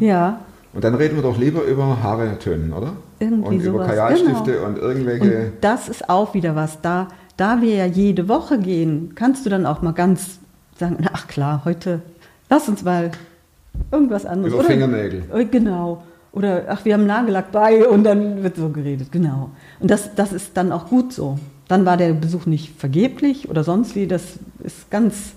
[0.00, 0.40] ja.
[0.76, 2.92] Und dann reden wir doch lieber über Haare tönen, oder?
[3.18, 4.66] Irgendwie und über sowas, Kajalstifte genau.
[4.66, 5.24] und irgendwelche.
[5.24, 6.82] Und das ist auch wieder was.
[6.82, 7.08] Da,
[7.38, 10.38] da wir ja jede Woche gehen, kannst du dann auch mal ganz
[10.78, 12.02] sagen, ach klar, heute
[12.50, 13.10] lass uns mal
[13.90, 14.52] irgendwas anderes.
[14.52, 15.24] Über Fingernägel.
[15.32, 16.02] Äh, Genau.
[16.32, 19.48] Oder ach, wir haben Nagellack bei und dann wird so geredet, genau.
[19.80, 21.38] Und das, das ist dann auch gut so.
[21.68, 25.32] Dann war der Besuch nicht vergeblich oder sonst wie, das ist ganz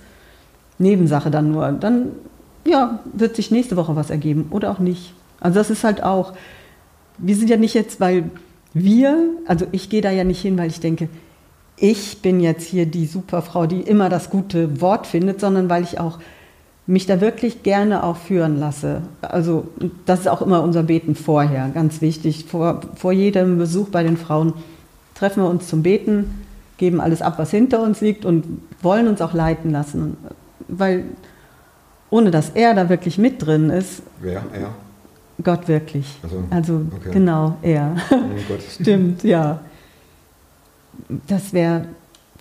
[0.79, 1.71] Nebensache dann nur.
[1.71, 2.11] Dann
[2.65, 5.13] ja, wird sich nächste Woche was ergeben oder auch nicht.
[5.39, 6.33] Also das ist halt auch,
[7.17, 8.29] wir sind ja nicht jetzt, weil
[8.73, 11.09] wir, also ich gehe da ja nicht hin, weil ich denke,
[11.77, 15.99] ich bin jetzt hier die Superfrau, die immer das gute Wort findet, sondern weil ich
[15.99, 16.19] auch
[16.85, 19.03] mich da wirklich gerne auch führen lasse.
[19.21, 19.67] Also
[20.05, 22.45] das ist auch immer unser Beten vorher, ganz wichtig.
[22.45, 24.53] Vor, vor jedem Besuch bei den Frauen
[25.13, 26.41] treffen wir uns zum Beten,
[26.77, 28.43] geben alles ab, was hinter uns liegt und
[28.81, 30.17] wollen uns auch leiten lassen.
[30.67, 31.05] Weil
[32.09, 34.43] ohne dass er da wirklich mit drin ist, Wer?
[34.59, 34.73] Ja.
[35.43, 36.19] Gott wirklich.
[36.23, 37.11] Also, Also okay.
[37.11, 37.95] genau, er.
[38.11, 38.15] Oh.
[38.81, 39.59] Stimmt, ja.
[41.27, 41.85] Das wäre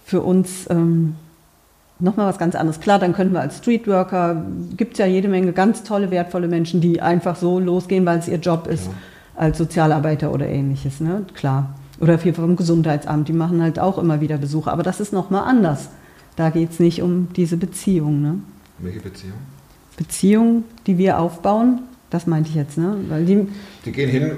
[0.05, 1.15] für uns ähm,
[2.01, 2.81] nochmal was ganz anderes.
[2.81, 4.43] Klar, dann könnten wir als Streetworker,
[4.77, 8.29] gibt es ja jede Menge ganz tolle, wertvolle Menschen, die einfach so losgehen, weil es
[8.29, 8.93] ihr Job ist, Ja.
[9.37, 11.25] als Sozialarbeiter oder ähnliches, ne?
[11.35, 11.75] klar.
[12.01, 14.71] Oder viel vom Gesundheitsamt, die machen halt auch immer wieder Besuche.
[14.71, 15.89] Aber das ist nochmal anders.
[16.37, 18.23] Da geht es nicht um diese Beziehung.
[18.23, 18.35] Ne?
[18.79, 19.35] Welche Beziehung?
[19.97, 21.81] Beziehung, die wir aufbauen
[22.11, 22.97] Das meinte ich jetzt, ne?
[23.11, 23.47] Weil die,
[23.85, 24.35] Die gehen hin, äh,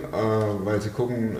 [0.64, 1.36] weil sie gucken,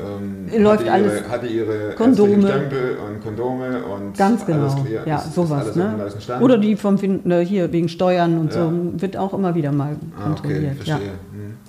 [0.53, 1.29] ähm, Läuft hatte, ihre, alles.
[1.29, 2.47] hatte ihre Kondome.
[2.47, 5.07] Stempel und Kondome und Ganz genau, alles clear.
[5.09, 5.73] ja, Ist- ist sowas.
[5.73, 6.40] dem ne?
[6.40, 8.61] Oder die vom ne, hier wegen Steuern und Ja.
[8.71, 10.85] so wird auch immer wieder mal Ah, okay, kontrolliert.
[10.85, 10.97] ja.
[10.99, 11.03] Hm.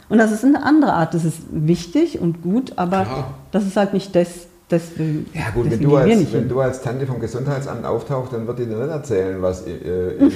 [0.10, 1.15] Und das ist eine andere Art.
[1.15, 3.34] Das ist wichtig und gut, aber Klar.
[3.52, 5.25] das ist halt nicht des, deswegen.
[5.34, 8.60] Ja gut, wenn deswegen du, als, wenn du als Tante vom Gesundheitsamt auftauchst, dann wird
[8.60, 10.31] dir nicht erzählen, was, äh, äh,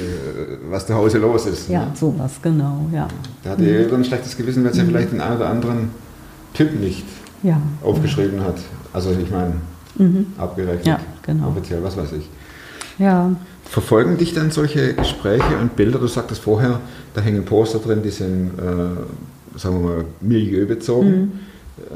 [0.69, 1.69] was zu Hause los ist.
[1.69, 1.91] Ja, ne?
[1.95, 3.07] sowas, genau, ja.
[3.43, 5.89] Da hat die Eltern ein schlechtes Gewissen, wenn sie vielleicht den einen oder anderen
[6.53, 7.05] Typ nicht
[7.43, 8.57] Ja, aufgeschrieben hat.
[8.93, 9.53] Also ich meine,
[10.37, 11.49] abgerechnet, Ja, genau.
[11.49, 12.29] offiziell, was weiß ich.
[12.99, 13.31] ja.
[13.67, 15.97] Verfolgen dich dann solche Gespräche und Bilder?
[15.97, 16.79] Du sagtest vorher,
[17.15, 21.39] da hängen Poster drin, die sind, äh, sagen wir mal, milieubezogen.
[21.91, 21.95] Äh,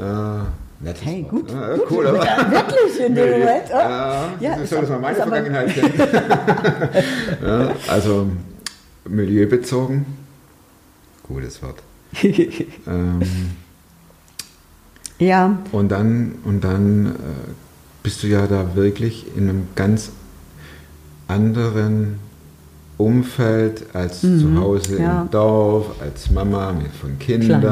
[0.80, 1.02] nettes.
[1.04, 1.80] Hey, Wort, gut, ne?
[1.90, 2.20] Cool, oder?
[2.50, 3.64] Wirklich in dem Moment?
[3.68, 3.72] oh.
[3.74, 7.04] Ja, Ja, so ist soll das aber- mal meine aber- Vergangenheit kennen.
[7.46, 8.30] ja, also
[9.08, 10.06] milieubezogen,
[11.22, 11.82] gutes Wort.
[12.22, 13.20] Ähm,
[15.18, 17.10] Ja, und dann, und dann äh,
[18.02, 20.12] bist du ja da wirklich in einem ganz
[21.28, 22.18] anderen
[23.00, 25.00] Umfeld als zu Hause Mhm.
[25.02, 25.22] ja.
[25.22, 27.64] im Dorf, als Mama mit von Kindern,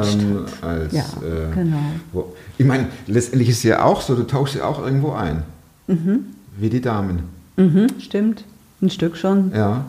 [0.62, 1.76] als Ja, äh, genau.
[2.12, 5.42] wo, ich meine, letztendlich ist es ja auch so, du tauchst ja auch irgendwo ein.
[5.86, 6.20] Mhm.
[6.58, 7.20] Wie die Damen.
[7.56, 8.44] mhm, stimmt.
[8.80, 9.50] Ein Stück schon.
[9.54, 9.84] Ja.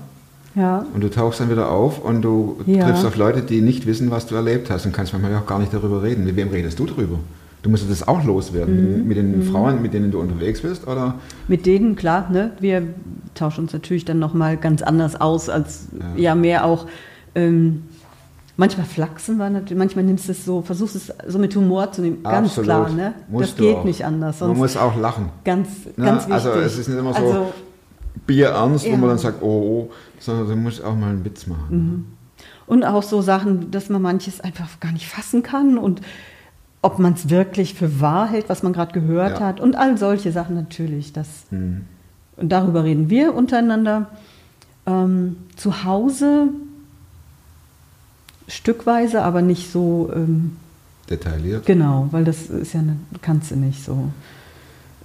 [0.55, 0.83] Ja.
[0.93, 2.85] Und du tauchst dann wieder auf und du Ja.
[2.87, 5.59] triffst auf Leute, die nicht wissen, was du erlebt hast und kannst manchmal auch gar
[5.59, 6.23] nicht darüber reden.
[6.25, 7.19] Mit wem redest du drüber?
[7.61, 9.01] Du musst das auch loswerden.
[9.01, 9.07] Mhm.
[9.07, 11.15] Mit den Frauen, mit denen du unterwegs bist, oder?
[11.47, 12.83] Mit denen, klar, ne, wir
[13.35, 16.15] tauschen uns natürlich dann nochmal ganz anders aus, als Ja.
[16.15, 16.87] ja, mehr auch.
[17.35, 17.83] Ähm,
[18.55, 22.01] manchmal flachsen wir natürlich, manchmal nimmst du es so, versuchst es so mit Humor zu
[22.01, 22.23] nehmen.
[22.23, 22.65] Ganz Absolut.
[22.65, 23.13] klar, ne?
[23.29, 23.83] Musst das geht auch.
[23.83, 24.39] nicht anders.
[24.39, 25.29] Man muss auch lachen.
[25.43, 25.67] ganz,
[25.97, 26.33] Ja, ganz wichtig.
[26.33, 27.53] also es ist nicht immer so- Also,
[28.25, 28.97] Bier ernst, wo Ja.
[28.97, 29.47] man dann sagt, oh,
[29.89, 31.65] oh, sondern du musst auch mal einen Witz machen.
[31.69, 32.05] Mhm.
[32.67, 36.01] Und auch so Sachen, dass man manches einfach gar nicht fassen kann und
[36.81, 39.47] ob man es wirklich für wahr hält, was man gerade gehört Ja.
[39.47, 41.11] hat und all solche Sachen natürlich.
[41.13, 41.85] Das, Mhm.
[42.37, 44.07] Und darüber reden wir untereinander.
[44.85, 46.47] Ähm, zu Hause
[48.47, 50.57] stückweise, aber nicht so ähm,
[51.09, 51.65] Detailliert.
[51.65, 54.09] genau, weil das ist ja, ne, kannst du nicht so.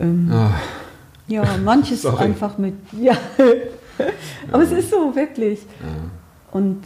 [0.01, 0.53] Ähm, Ah,
[1.27, 3.15] ja, manches einfach mit, ja.
[4.53, 5.61] aber es ist so, wirklich.
[6.53, 6.83] Und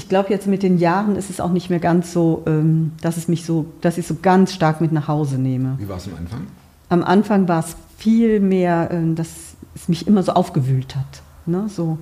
[0.00, 3.18] ich glaube, jetzt mit den Jahren ist es auch nicht mehr ganz so, ähm, dass
[3.18, 5.74] es mich so, dass ich so ganz stark mit nach Hause nehme.
[5.78, 6.46] wie war es am Anfang?
[6.88, 9.28] Am Anfang war es viel mehr, ähm, dass
[9.74, 11.22] es mich immer so aufgewühlt hat.
[11.44, 11.68] Ne?
[11.68, 11.98] So,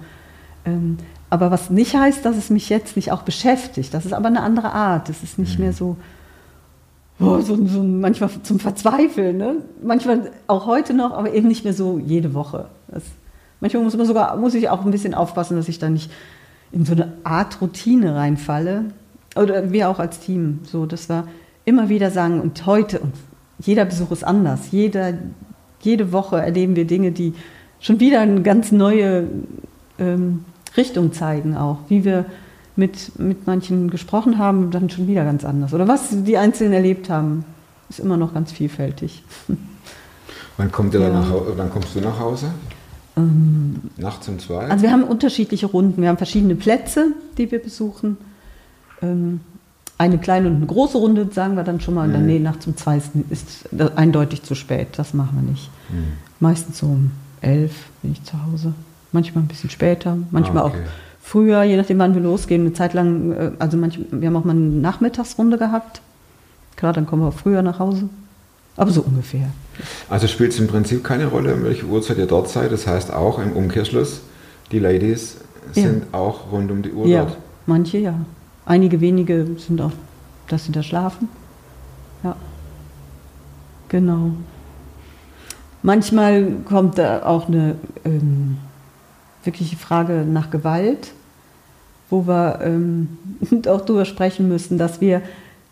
[0.64, 3.92] ähm, aber was nicht heißt, dass es mich jetzt nicht auch beschäftigt.
[3.92, 5.08] Das ist aber eine andere Art.
[5.08, 5.96] Es ist nicht mehr so,
[7.18, 9.38] oh, so, so manchmal zum Verzweifeln.
[9.38, 9.56] Ne?
[9.82, 12.66] Manchmal auch heute noch, aber eben nicht mehr so jede Woche.
[12.86, 13.02] Das,
[13.58, 16.12] manchmal muss man sogar, muss ich auch ein bisschen aufpassen, dass ich da nicht
[16.72, 18.86] in so eine Art Routine reinfalle.
[19.36, 20.60] Oder wir auch als Team.
[20.64, 21.24] So, dass wir
[21.64, 23.12] immer wieder sagen, und heute, und
[23.60, 24.70] jeder Besuch ist anders.
[24.70, 25.14] Jeder,
[25.80, 27.34] jede Woche erleben wir Dinge, die
[27.80, 29.24] schon wieder eine ganz neue
[29.98, 30.44] ähm,
[30.76, 31.78] Richtung zeigen, auch.
[31.88, 32.24] Wie wir
[32.76, 35.72] mit, mit manchen gesprochen haben, dann schon wieder ganz anders.
[35.74, 37.44] Oder was die Einzelnen erlebt haben,
[37.88, 39.22] ist immer noch ganz vielfältig.
[40.56, 41.20] Wann, kommt ihr dann Ja.
[41.20, 42.46] nach, Hau- wann kommst du nach Hause?
[43.96, 44.68] Nachts um zwei?
[44.68, 46.00] Also wir haben unterschiedliche Runden.
[46.02, 48.16] Wir haben verschiedene Plätze, die wir besuchen.
[49.02, 49.40] Ähm,
[49.98, 52.06] eine kleine und eine große Runde, sagen wir dann schon mal.
[52.06, 54.88] Und dann, nee, nachts um zwei ist, ist eindeutig zu spät.
[54.96, 55.70] Das machen wir nicht.
[56.40, 58.74] Meistens so um elf bin ich zu Hause.
[59.10, 60.76] Manchmal ein bisschen später, manchmal Ah, okay.
[60.76, 62.60] auch früher, je nachdem, wann wir losgehen.
[62.60, 66.00] Eine Zeit lang, äh, also manchmal, wir haben auch mal eine Nachmittagsrunde gehabt.
[66.76, 68.08] Klar, dann kommen wir auch früher nach Hause.
[68.78, 69.50] Aber so ungefähr.
[70.08, 72.72] Also spielt es im Prinzip keine Rolle, um welche Uhrzeit ihr dort seid.
[72.72, 74.20] Das heißt auch im Umkehrschluss,
[74.72, 75.36] die Ladies
[75.74, 75.82] Ja.
[75.82, 77.36] sind auch rund um die Uhr Ja, dort.
[77.66, 78.14] manche ja.
[78.64, 79.90] Einige wenige sind auch,
[80.48, 81.28] dass sie da schlafen.
[82.24, 82.36] Ja,
[83.88, 84.30] genau.
[85.82, 88.58] Manchmal kommt da auch eine ähm,
[89.44, 91.12] wirkliche Frage nach Gewalt,
[92.10, 93.08] wo wir ähm,
[93.68, 95.22] auch darüber sprechen müssen, dass wir,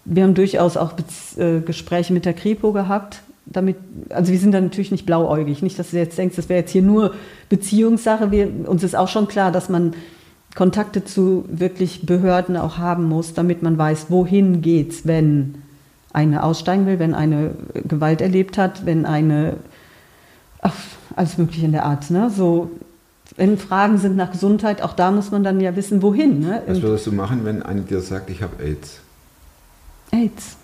[0.07, 3.77] wir haben durchaus auch Bez äh, Gespräche mit der Kripo gehabt, damit,
[4.09, 6.73] also wir sind da natürlich nicht blauäugig, nicht, dass du jetzt denkst, das wäre jetzt
[6.73, 7.14] hier nur
[7.49, 9.95] Beziehungssache, wir, uns ist auch schon klar, dass man
[10.55, 15.57] Kontakte zu wirklich Behörden auch haben muss, damit man weiß, wohin geht's, wenn
[16.12, 17.51] eine aussteigen will, wenn eine
[17.87, 19.59] Gewalt erlebt hat, wenn eine
[20.62, 20.75] ach,
[21.14, 22.11] alles mögliche in der Art.
[22.11, 22.31] Ne?
[22.35, 22.71] So,
[23.37, 26.40] wenn Fragen sind nach Gesundheit, auch da muss man dann ja wissen, wohin.
[26.40, 26.62] Ne?
[26.66, 29.01] Was würdest du machen, wenn eine dir sagt, ich habe AIDS?
[30.12, 30.57] AIDS.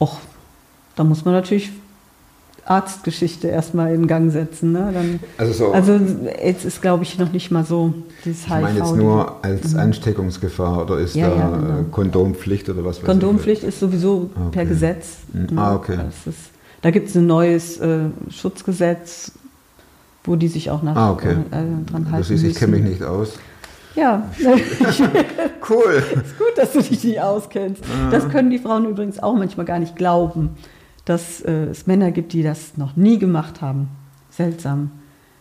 [0.00, 0.18] Och,
[0.96, 1.70] da muss man natürlich
[2.66, 4.72] Arztgeschichte erstmal in Gang setzen.
[4.72, 4.90] Ne?
[4.94, 6.00] Dann, Also so- also
[6.42, 7.92] jetzt ist, glaube ich, noch nicht mal so
[8.24, 11.20] dieses Ich meine jetzt nur als Ansteckungsgefahr oder ist Mhm.
[11.20, 11.80] Ja, da ja, genau.
[11.80, 14.64] äh, Kondompflicht oder was weiß Kondompflicht ist sowieso per Okay.
[14.66, 15.16] Gesetz.
[15.32, 15.54] Mhm.
[15.54, 15.60] Ne?
[15.60, 15.96] Ah, okay.
[15.98, 16.38] Das ist,
[16.80, 17.98] da gibt es ein neues äh,
[18.30, 19.32] Schutzgesetz,
[20.24, 21.32] wo die sich auch nach Ah, okay.
[21.50, 23.34] äh, dran halten Du siehst, ich kenne mich nicht aus.
[23.94, 24.28] Ja,
[25.68, 26.02] Cool.
[26.24, 27.82] ist gut, dass du dich nicht auskennst.
[28.10, 30.50] Das können die Frauen übrigens auch manchmal gar nicht glauben,
[31.04, 33.88] dass äh, es Männer gibt, die das noch nie gemacht haben.
[34.30, 34.90] Seltsam.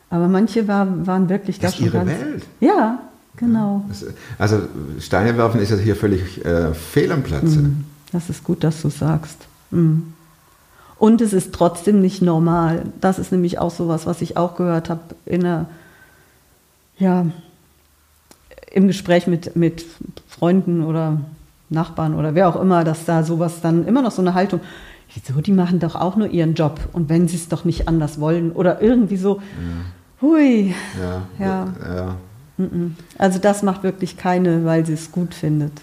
[0.09, 2.11] Aber manche war, waren wirklich Das da ist ihre ganz.
[2.11, 2.43] Welt.
[2.59, 2.99] Ja,
[3.37, 3.83] genau.
[3.89, 4.05] Das,
[4.37, 4.61] also
[4.99, 7.59] Steine werfen ist ja hier völlig äh, fehl am Platze.
[7.59, 7.85] Mhm.
[8.11, 9.37] Das ist gut, dass du sagst.
[9.71, 10.13] Mhm.
[10.99, 12.83] Und es ist trotzdem nicht normal.
[13.01, 15.65] Das ist nämlich auch sowas, was ich auch gehört habe in der,
[16.99, 17.25] ja,
[18.73, 19.85] im Gespräch mit, mit
[20.27, 21.19] Freunden oder
[21.69, 24.59] Nachbarn oder wer auch immer, dass da sowas dann immer noch so eine Haltung,
[25.13, 28.19] wieso, die machen doch auch nur ihren Job und wenn sie es doch nicht anders
[28.19, 29.41] wollen oder irgendwie so,
[30.21, 31.21] hui, Ja.
[31.39, 31.67] Ja.
[31.95, 32.17] ja.
[33.17, 35.73] also das macht wirklich keine, weil sie es gut findet.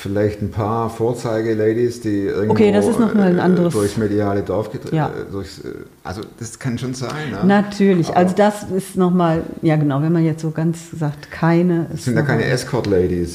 [0.00, 3.96] Vielleicht ein paar Vorzeige-Ladies, die irgendwo Okay, das ist noch mal ein äh, anderes- durchs
[3.96, 5.08] mediale Dorf gedreht Ja.
[5.08, 5.72] äh, durchs, äh,
[6.04, 7.30] Also das kann schon sein.
[7.32, 7.44] Ne?
[7.44, 11.86] Natürlich, Aber also das ist nochmal, ja genau, wenn man jetzt so ganz sagt, keine.
[11.92, 13.34] Es sind ja keine Escort-Ladies.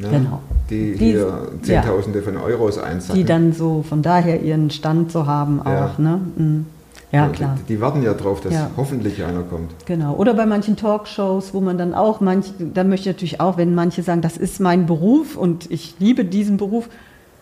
[0.00, 0.08] Ne?
[0.10, 0.42] Genau.
[0.70, 1.42] Die, Die- hier ja.
[1.62, 3.16] Zehntausende von Euros einsacken.
[3.20, 5.86] Die dann so von daher ihren Stand so haben Ja.
[5.86, 6.20] auch, ne?
[6.36, 6.66] Mhm.
[7.10, 7.56] Ja, Und klar.
[7.60, 8.70] Die, die warten ja drauf, dass Ja.
[8.76, 9.70] hoffentlich einer kommt.
[9.86, 10.14] Genau.
[10.16, 13.74] Oder bei manchen Talkshows, wo man dann auch manch, da möchte ich natürlich auch, wenn
[13.74, 16.88] manche sagen, das ist mein Beruf und ich liebe diesen Beruf,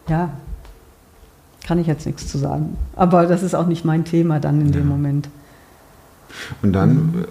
[0.08, 0.30] ja,
[1.66, 2.76] kann ich jetzt nichts zu sagen.
[2.94, 5.28] Aber das ist auch nicht mein Thema dann in dem Moment.
[6.62, 7.22] Und dann Mhm.
[7.22, 7.26] äh,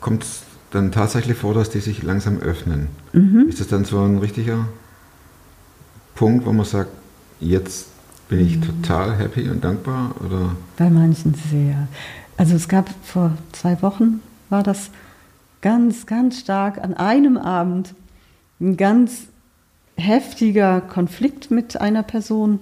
[0.00, 2.86] kommt es dann tatsächlich vor, dass die sich langsam öffnen.
[3.12, 3.46] Mhm.
[3.48, 4.66] Ist das dann so ein richtiger
[6.14, 6.90] Punkt, wo man sagt,
[7.40, 7.86] jetzt
[8.30, 10.14] bin ich total happy und dankbar?
[10.24, 10.56] Oder?
[10.76, 11.88] Bei manchen sehr.
[12.36, 14.90] Also es gab vor zwei Wochen, war das
[15.60, 17.94] ganz, ganz stark an einem Abend
[18.60, 19.26] ein ganz
[19.96, 22.60] heftiger Konflikt mit einer Person,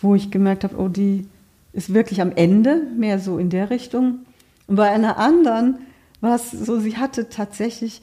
[0.00, 1.26] wo ich gemerkt habe, oh, die
[1.72, 4.20] ist wirklich am Ende, mehr so in der Richtung.
[4.66, 5.80] Und bei einer anderen
[6.20, 8.00] war es so, sie hatte tatsächlich,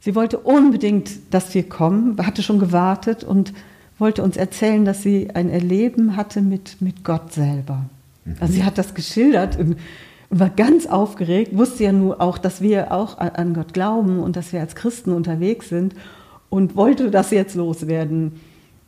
[0.00, 3.52] sie wollte unbedingt, dass wir kommen, hatte schon gewartet und
[4.04, 7.86] wollte uns erzählen, dass sie ein Erleben hatte mit, mit Gott selber.
[8.38, 9.78] Also sie hat das geschildert und,
[10.28, 14.36] und war ganz aufgeregt, wusste ja nur auch, dass wir auch an- Gott glauben und
[14.36, 15.94] dass wir als Christen unterwegs sind
[16.50, 18.32] und wollte das jetzt loswerden.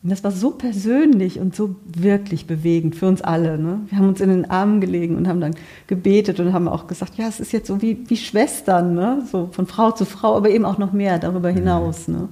[0.03, 3.57] Und das war so persönlich und so wirklich bewegend für uns alle.
[3.57, 3.81] Ne?
[3.89, 5.55] Wir haben uns in den Armen gelegen und haben dann
[5.87, 9.23] gebetet und haben auch gesagt, ja, es ist jetzt so wie, wie Schwestern, ne?
[9.33, 12.07] so von Frau zu Frau, aber eben auch noch mehr darüber hinaus.
[12.07, 12.29] Ne?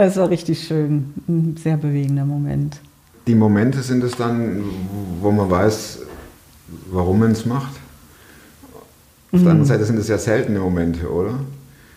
[0.00, 2.78] Es war richtig schön, ein sehr bewegender Moment.
[3.26, 4.62] Die Momente sind es dann,
[5.20, 5.98] wo man weiß,
[6.92, 7.72] warum man es macht.
[9.32, 11.40] Auf der anderen Seite sind es ja seltene Momente, oder?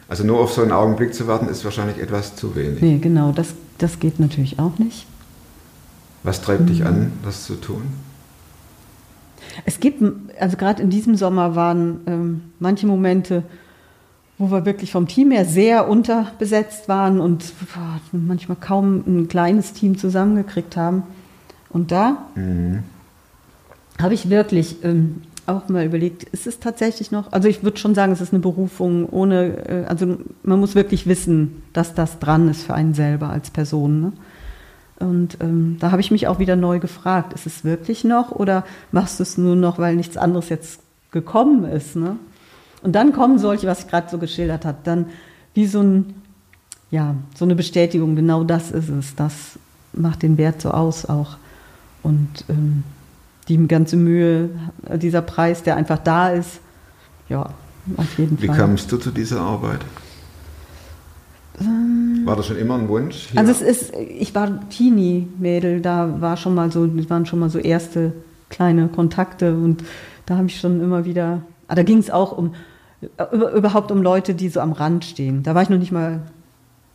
[0.09, 2.81] Also nur auf so einen Augenblick zu warten, ist wahrscheinlich etwas zu wenig.
[2.81, 5.05] Nee, genau, das, das geht natürlich auch nicht.
[6.23, 7.83] Was treibt dich an, das zu tun?
[9.65, 10.03] Es gibt,
[10.39, 13.43] also gerade in diesem Sommer waren ähm, manche Momente,
[14.41, 17.54] wo wir wirklich vom Team her sehr unterbesetzt waren und
[18.12, 21.04] manchmal kaum ein kleines Team zusammengekriegt haben.
[21.69, 22.17] Und da
[23.99, 27.95] habe ich wirklich ähm, auch mal überlegt, ist es tatsächlich noch, also ich würde schon
[27.95, 32.49] sagen, es ist eine Berufung ohne, äh, also man muss wirklich wissen, dass das dran
[32.49, 34.01] ist für einen selber als Person.
[34.01, 34.13] Ne?
[34.99, 38.63] Und ähm, da habe ich mich auch wieder neu gefragt, ist es wirklich noch oder
[38.91, 41.95] machst du es nur noch, weil nichts anderes jetzt gekommen ist?
[41.95, 42.17] Ne?
[42.82, 45.06] Und dann kommen solche, was ich gerade so geschildert habe, dann
[45.54, 46.15] wie so, ein,
[46.89, 49.60] ja, so eine Bestätigung, genau das ist es, das
[49.94, 51.38] macht den Wert so aus auch.
[52.04, 52.84] Und ähm,
[53.48, 54.50] die ganze Mühe,
[54.96, 56.60] dieser Preis, der einfach da ist,
[57.30, 57.50] ja,
[57.98, 58.58] auf jeden Wie Fall.
[58.58, 59.82] kamst du zu dieser Arbeit?
[62.26, 63.28] War das schon immer ein Wunsch?
[63.32, 63.39] hier?
[63.39, 67.60] Also es ist, ich war Teenie-Mädel, da war schon mal so, waren schon mal so
[67.60, 68.13] erste
[68.50, 69.84] kleine Kontakte und
[70.26, 72.54] da habe ich schon immer wieder, ah, da ging es auch um,
[73.31, 75.43] überhaupt um Leute, die so am Rand stehen.
[75.43, 76.21] Da war ich noch nicht mal,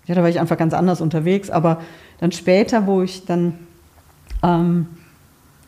[0.07, 1.81] ja, da war ich einfach ganz anders unterwegs, aber
[2.21, 3.55] dann später, wo ich dann
[4.43, 4.87] ähm,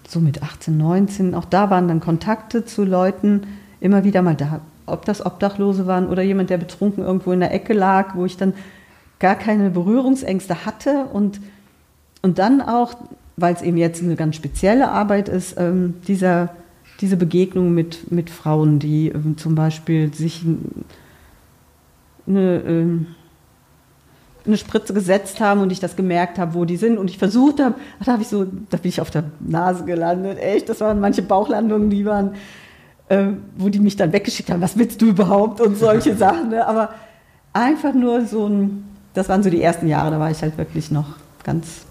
[0.07, 3.43] so mit 18, 19, auch da waren dann Kontakte zu Leuten
[3.81, 7.53] immer wieder mal da, ob das Obdachlose waren oder jemand, der betrunken irgendwo in der
[7.53, 8.55] Ecke lag, wo ich dann
[9.19, 11.41] gar keine Berührungsängste hatte und,
[12.23, 12.95] und dann auch,
[13.37, 16.51] weil es eben jetzt eine ganz spezielle Arbeit ist, ähm, dieser,
[17.01, 20.45] diese Begegnung mit, mit Frauen, die ähm, zum Beispiel sich
[22.27, 23.07] eine, ähm,
[24.45, 27.61] eine Spritze gesetzt haben und ich das gemerkt habe, wo die sind und ich versucht
[27.61, 30.81] habe, ach, da habe ich so, da bin ich auf der Nase gelandet, echt, das
[30.81, 32.33] waren manche Bauchlandungen, die waren
[33.09, 36.51] äh, wo die mich dann weggeschickt haben, was willst du überhaupt und solche Sachen.
[36.51, 36.67] Ne?
[36.67, 36.91] Aber
[37.53, 38.85] einfach nur so ein,
[39.15, 41.07] das waren so die ersten Jahre, da war ich halt wirklich noch
[41.45, 41.85] ganz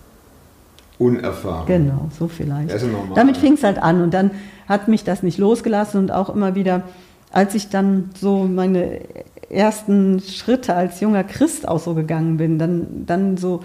[1.00, 1.67] Unerfahren.
[1.67, 2.74] Genau, so vielleicht.
[3.13, 4.32] Damit fing es halt an und dann
[4.67, 6.84] hat mich das nicht losgelassen und auch immer wieder,
[7.32, 9.01] als ich dann so meine
[9.49, 13.62] ersten Schritte als junger Christ auch so gegangen bin, dann, dann so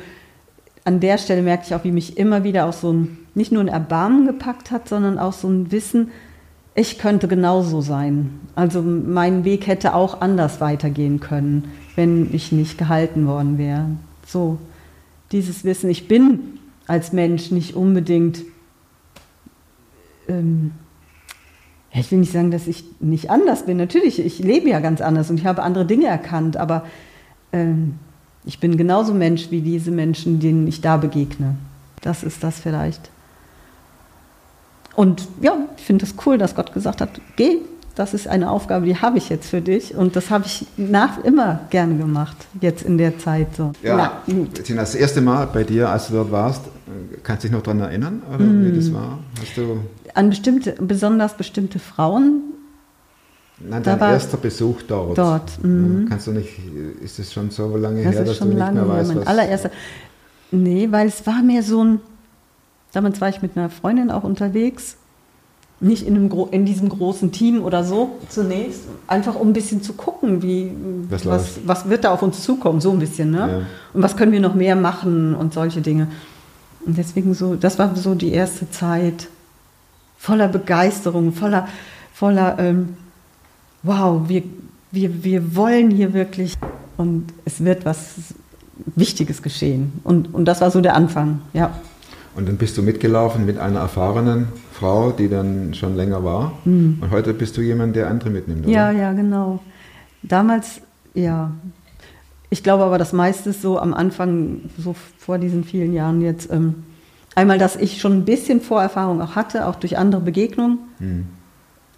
[0.85, 3.63] an der Stelle merkte ich auch, wie mich immer wieder auch so ein, nicht nur
[3.63, 6.11] ein Erbarmen gepackt hat, sondern auch so ein Wissen,
[6.75, 8.41] ich könnte genauso sein.
[8.55, 13.87] Also mein Weg hätte auch anders weitergehen können, wenn ich nicht gehalten worden wäre.
[14.27, 14.59] So,
[15.33, 18.43] dieses Wissen, ich bin als Mensch nicht unbedingt,
[20.29, 20.73] ähm,
[21.93, 23.77] ja, ich will nicht sagen, dass ich nicht anders bin.
[23.77, 26.85] Natürlich, ich lebe ja ganz anders und ich habe andere Dinge erkannt, aber
[27.53, 27.95] ähm,
[28.45, 31.57] ich bin genauso Mensch wie diese Menschen, denen ich da begegne.
[32.01, 33.11] Das ist das vielleicht.
[34.95, 37.59] Und ja, ich finde es das cool, dass Gott gesagt hat, geh,
[37.95, 39.95] das ist eine Aufgabe, die habe ich jetzt für dich.
[39.95, 43.73] Und das habe ich nach immer gerne gemacht, jetzt in der Zeit so.
[43.83, 44.65] Ja, Na, gut.
[44.65, 46.63] Tina, das erste Mal bei dir, als du dort warst,
[47.23, 48.65] kannst du dich noch daran erinnern, oder Hm.
[48.67, 49.19] wie das war?
[49.41, 49.81] Hast du,
[50.15, 52.43] An bestimmte, besonders bestimmte Frauen
[53.59, 55.19] nein, dein erster Besuch dort.
[55.19, 56.03] Dort, mhm.
[56.05, 56.51] Ja, Kannst du nicht,
[57.03, 59.27] ist es schon so lange Das her, dass schon du nicht mehr weißt, was...
[59.27, 59.71] allererster.
[60.51, 62.01] Nee, weil es war mehr so ein.
[62.93, 64.97] Damals war ich mit einer Freundin auch unterwegs.
[65.83, 68.83] Nicht in, einem, in diesem großen Team oder so zunächst.
[69.07, 70.71] Einfach um ein bisschen zu gucken, wie,
[71.11, 71.69] Was was, läuft.
[71.69, 73.33] was wird da auf uns zukommen, so ein bisschen.
[73.33, 73.39] Ne?
[73.39, 73.67] Ja.
[73.93, 76.07] Und was können wir noch mehr machen und solche Dinge.
[76.87, 79.29] Und deswegen so, das war so die erste Zeit
[80.19, 81.69] voller Begeisterung, voller,
[82.15, 82.97] voller ähm,
[83.83, 84.43] wow, wir,
[84.91, 86.57] wir, wir wollen hier wirklich
[86.97, 88.15] und es wird was
[88.97, 89.93] Wichtiges geschehen.
[90.05, 91.73] Und, und das war so der Anfang, ja.
[92.35, 96.53] Und dann bist du mitgelaufen mit einer erfahrenen Frau, die dann schon länger war.
[96.65, 98.73] Und heute bist du jemand, der andere mitnimmt, oder?
[98.73, 99.61] Ja, ja, genau.
[100.23, 100.81] Damals,
[101.15, 101.51] ja.
[102.49, 106.51] Ich glaube aber, das meiste ist so am Anfang, so vor diesen vielen Jahren jetzt,
[106.51, 106.85] ähm,
[107.35, 110.79] einmal, dass ich schon ein bisschen Vorerfahrung auch hatte, auch durch andere Begegnungen.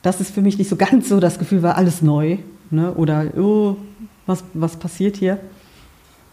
[0.02, 2.38] Dass es für mich nicht so ganz so das Gefühl war, alles neu.
[2.70, 2.92] Ne?
[2.94, 3.76] Oder, oh,
[4.26, 5.38] was, was passiert hier?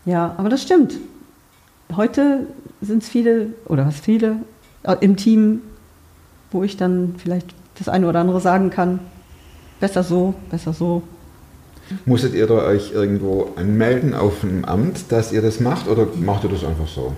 [0.05, 0.97] Ja, aber das stimmt.
[1.95, 2.47] Heute
[2.82, 4.38] sind es viele, oder was viele,
[4.84, 5.62] äh, im Team,
[6.51, 8.99] wo ich dann vielleicht das eine oder andere sagen kann,
[9.80, 11.04] besser so, besser so.
[12.06, 16.43] Musstet ihr da euch irgendwo anmelden auf dem Amt, dass ihr das macht, oder macht
[16.43, 17.13] ihr das einfach so?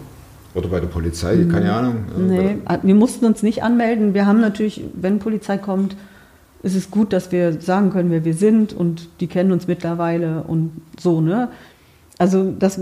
[0.56, 1.96] Oder bei der Polizei, keine Ahnung.
[2.18, 4.14] Nee, äh, wir mussten uns nicht anmelden.
[4.14, 5.96] Wir haben natürlich, wenn Polizei kommt,
[6.62, 10.44] ist es gut, dass wir sagen können, wer wir sind und die kennen uns mittlerweile
[10.44, 11.50] und so, ne?
[12.20, 12.80] Also das,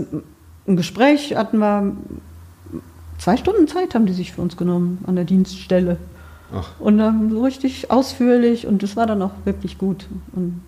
[0.66, 1.92] ein Gespräch hatten wir,
[3.18, 5.96] zwei Stunden Zeit haben die sich für uns genommen an der Dienststelle.
[6.54, 10.06] Ach, Und dann so richtig ausführlich und das war dann auch wirklich gut.
[10.34, 10.60] Und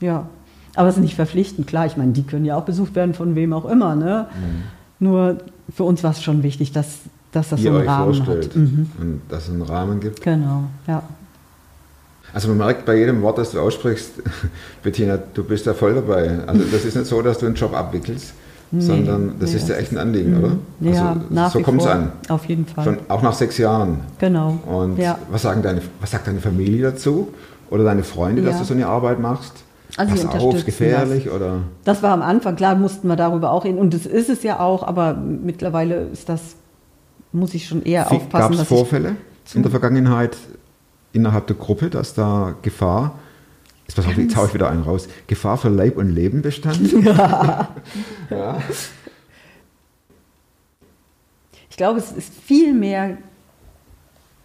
[0.00, 0.26] ja,
[0.74, 1.86] aber es ist nicht verpflichtend, klar.
[1.86, 3.94] Ich meine, die können ja auch besucht werden von wem auch immer.
[3.96, 4.28] Ne?
[5.00, 5.38] Nur
[5.74, 6.98] für uns war es schon wichtig, dass,
[7.32, 7.66] dass das Mhm.
[7.66, 8.56] ihr so einen euch Rahmen vorstellt hat.
[8.56, 8.90] Mhm.
[9.00, 10.22] und dass es einen Rahmen gibt.
[10.22, 11.02] Genau, ja.
[12.32, 14.12] Also man merkt bei jedem Wort, das du aussprichst,
[14.82, 16.38] Bettina, du bist da voll dabei.
[16.46, 18.32] Also das ist nicht so, dass du einen Job abwickelst,
[18.80, 20.52] sondern das nee, ist das echt ein Anliegen, oder?
[20.80, 22.12] Ja, also, nach so kommt es an.
[22.28, 22.84] Auf jeden Fall.
[22.84, 24.00] Schon, auch nach sechs Jahren.
[24.18, 24.58] genau.
[24.66, 25.18] Und ja.
[25.30, 27.28] was, sagen deine, was sagt deine Familie dazu?
[27.70, 28.58] Oder deine Freunde, dass Ja.
[28.60, 29.64] du so eine Arbeit machst?
[29.96, 31.58] Also sie auch unterstützen gefährlich oder?
[31.84, 33.78] Das war am Anfang, klar, mussten wir darüber auch reden.
[33.78, 36.56] Und das ist es ja auch, aber mittlerweile ist das,
[37.32, 39.16] muss ich schon eher Gab aufpassen, es dass Vorfälle
[39.54, 40.36] in der Vergangenheit
[41.12, 43.18] innerhalb der Gruppe, dass da Gefahr,
[43.86, 46.92] jetzt pass auf, jetzt hau ich wieder einen raus, Gefahr für Leib und Leben bestand?
[48.30, 48.58] ja.
[48.70, 48.88] ich,
[51.70, 53.16] ich glaube, es ist viel mehr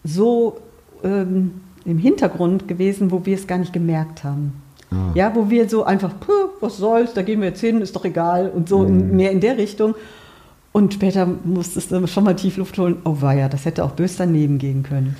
[0.03, 0.57] so
[1.03, 4.53] ähm, im Hintergrund gewesen, wo wir es gar nicht gemerkt haben.
[4.91, 5.11] Ah.
[5.15, 8.05] Ja, wo wir so einfach, "Puh, was soll's, da gehen wir jetzt hin, ist doch
[8.05, 9.15] egal und so Mhm.
[9.15, 9.95] mehr in der Richtung.
[10.71, 12.97] Und später musstest du schon mal Tiefluft holen.
[13.03, 15.15] Oh weia, das hätte auch bös daneben gehen können.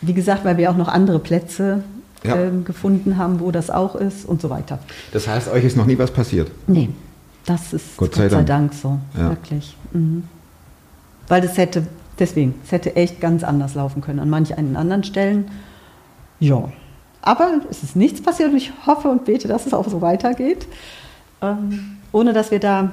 [0.00, 1.84] Wie gesagt, weil wir auch noch andere Plätze
[2.24, 2.36] Ja.
[2.36, 4.78] ähm, gefunden haben, wo das auch ist und so weiter.
[5.12, 6.50] Das heißt, euch ist noch nie was passiert.
[6.66, 6.88] Nee,
[7.44, 8.46] das ist Gott Gott sei sei, Dank.
[8.48, 8.74] Dank.
[8.74, 9.28] so, Ja.
[9.30, 9.76] wirklich.
[9.92, 10.24] Mhm.
[11.28, 11.86] Weil das hätte,
[12.18, 15.50] deswegen, es hätte echt ganz anders laufen können an manchen anderen Stellen.
[16.40, 16.64] Ja,
[17.22, 20.66] aber es ist nichts passiert und ich hoffe und bete, dass es auch so weitergeht,
[21.42, 22.92] ähm, ohne dass wir da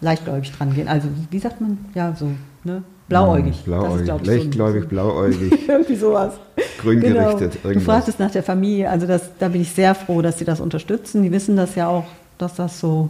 [0.00, 0.88] leichtgläubig dran gehen.
[0.88, 1.78] Also, wie sagt man?
[1.94, 2.30] Ja, so,
[2.64, 2.82] ne?
[3.08, 3.56] Blauäugig.
[3.58, 6.34] Hm, Blauäugig, Das ist, ich, so leichtgläubig, blauäugig, Irgendwie sowas.
[6.80, 7.36] grün Genau.
[7.36, 7.58] gerichtet.
[7.62, 7.84] Du Irgendwas.
[7.84, 11.22] fragtest nach der Familie, also das, da bin ich sehr froh, dass sie das unterstützen.
[11.22, 12.04] Die wissen das ja auch,
[12.38, 13.08] dass das so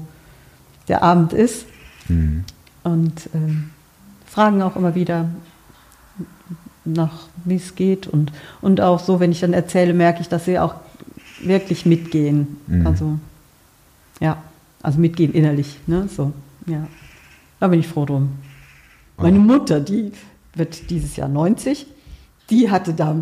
[0.88, 1.66] der Abend ist
[2.08, 2.44] Mhm.
[2.82, 3.70] und ähm,
[4.26, 5.26] fragen auch immer wieder,
[6.84, 7.12] nach
[7.44, 8.06] wie es geht.
[8.06, 8.30] Und,
[8.60, 10.74] und auch so, wenn ich dann erzähle, merke ich, dass sie auch
[11.40, 12.58] wirklich mitgehen.
[12.66, 12.86] Mhm.
[12.86, 13.18] Also,
[14.20, 14.36] ja,
[14.82, 15.78] also mitgehen innerlich.
[15.86, 16.08] Ne?
[16.14, 16.32] So,
[16.66, 16.86] ja.
[17.60, 18.32] Da bin ich froh drum.
[19.16, 20.12] Meine Mutter, die
[20.54, 21.86] wird dieses Jahr 90,
[22.50, 23.16] die hatte da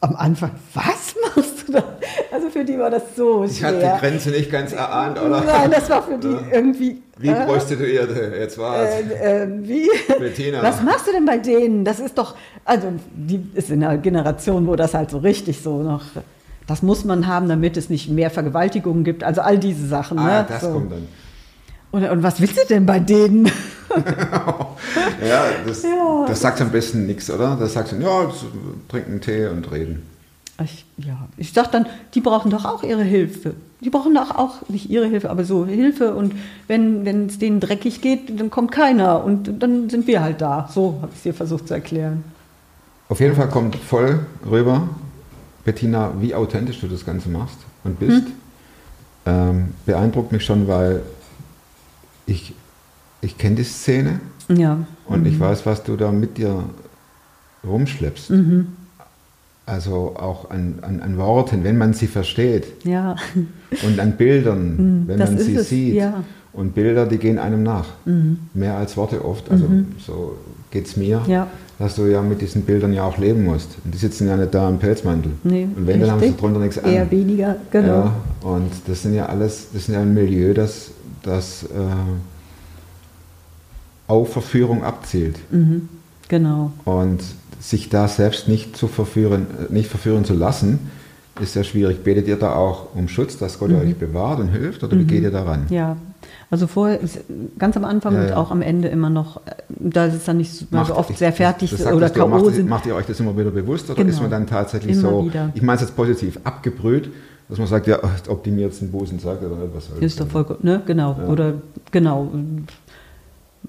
[0.00, 1.82] am Anfang, was machst du da?
[2.30, 3.68] Also für die war das so Ich schwer.
[3.68, 5.42] hatte die Grenze nicht ganz erahnt, oder?
[5.42, 7.02] Nein, das war für die irgendwie.
[7.18, 9.10] Wie äh, prostituierte, jetzt war es.
[9.10, 9.88] äh, äh, wie?
[10.18, 10.62] Bettina.
[10.62, 11.84] Was machst du denn bei denen?
[11.84, 15.82] Das ist doch, also die ist in einer Generation, wo das halt so richtig so
[15.82, 16.02] noch,
[16.68, 19.24] das muss man haben, damit es nicht mehr Vergewaltigungen gibt.
[19.24, 20.18] Also all diese Sachen.
[20.18, 20.46] ah, ne?
[20.48, 20.70] das so.
[20.70, 21.08] kommt dann.
[21.98, 23.50] Und, und was willst du denn bei denen?
[25.26, 26.24] Ja, das, Ja.
[26.28, 27.56] das sagt am besten nichts, oder?
[27.58, 28.30] Das sagt so, ja,
[28.88, 30.02] trinken Tee und reden.
[30.62, 33.54] Ich, ja, ich sag dann, die brauchen doch auch ihre Hilfe.
[33.80, 36.14] Die brauchen doch auch nicht ihre Hilfe, aber so Hilfe.
[36.14, 36.34] Und
[36.68, 39.24] wenn wenn es denen dreckig geht, dann kommt keiner.
[39.24, 40.68] Und dann sind wir halt da.
[40.72, 42.22] So habe ich es dir versucht zu erklären.
[43.08, 44.88] Auf jeden Fall kommt voll rüber,
[45.64, 48.26] Bettina, wie authentisch du das Ganze machst und bist.
[48.26, 48.32] Hm.
[49.26, 51.02] Ähm, beeindruckt mich schon, weil
[52.28, 52.54] ich,
[53.20, 54.78] ich kenne die Szene Ja.
[55.06, 55.26] und Mhm.
[55.26, 56.62] ich weiß, was du da mit dir
[57.66, 58.30] rumschleppst.
[58.30, 58.68] Mhm.
[59.66, 63.16] Also auch an, an, an Worten, wenn man sie versteht Ja.
[63.84, 65.18] und an Bildern, wenn Mhm.
[65.18, 65.94] das man ist sie es, sieht.
[65.94, 66.10] ja.
[66.10, 66.24] Mhm.
[66.54, 67.86] Und Bilder, die gehen einem nach.
[68.54, 69.48] Mehr als Worte oft.
[69.50, 69.66] Also
[70.04, 70.36] so
[70.72, 71.46] geht es mir, Ja.
[71.78, 73.76] dass du ja mit diesen Bildern ja auch leben musst.
[73.84, 75.32] Und die sitzen ja nicht da im Pelzmantel.
[75.44, 76.40] Nee, und wenn, dann haben sie richtig.
[76.40, 76.90] drunter nichts an.
[76.90, 77.86] Eher weniger, genau.
[77.86, 80.90] Ja, und das sind ja alles, das sind ja ein Milieu, das,
[81.22, 81.66] das äh,
[84.06, 85.36] auf Verführung abzielt.
[85.52, 85.88] Mhm.
[86.28, 86.72] Genau.
[86.84, 87.20] Und
[87.60, 90.90] sich da selbst nicht zu verführen, äh, nicht verführen zu lassen,
[91.40, 92.02] ist sehr schwierig.
[92.04, 95.22] Betet ihr da auch um Schutz, dass Gott euch bewahrt und hilft, oder wie geht
[95.22, 95.66] ihr daran?
[95.68, 95.74] Mhm.
[95.74, 95.96] Ja.
[96.50, 96.98] Also vorher,
[97.58, 98.36] ganz am Anfang Ja, und ja.
[98.36, 101.18] auch am Ende immer noch, äh, da ist es dann nicht so, wir oft ich-
[101.18, 102.26] sehr fertig das sind oder K.O.
[102.28, 102.64] macht.
[102.64, 104.10] Macht ihr euch das immer wieder bewusst oder Genau.
[104.10, 105.50] ist man dann tatsächlich Immer so, wieder.
[105.54, 107.10] ich meine es jetzt positiv, abgebrüht,
[107.48, 110.02] dass man sagt, ja, ob die mir jetzt einen Busen sagt oder nicht, was soll
[110.02, 110.32] Ist doch das?
[110.32, 110.82] voll gut, ne?
[110.86, 111.16] Genau.
[111.18, 111.26] Ja.
[111.28, 111.54] Oder
[111.90, 112.28] genau.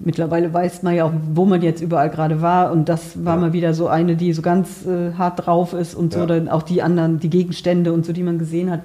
[0.02, 2.72] Mittlerweile weiß man ja auch, wo man jetzt überall gerade war.
[2.72, 3.40] Und das war Ja.
[3.40, 6.20] mal wieder so eine, die so ganz äh, hart drauf ist und so.
[6.20, 6.26] Ja.
[6.26, 8.80] Dann auch die anderen, die Gegenstände und so, die man gesehen hat.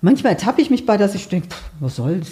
[0.00, 2.30] Manchmal ertappe ich mich bei, dass ich denke, pff, was soll's?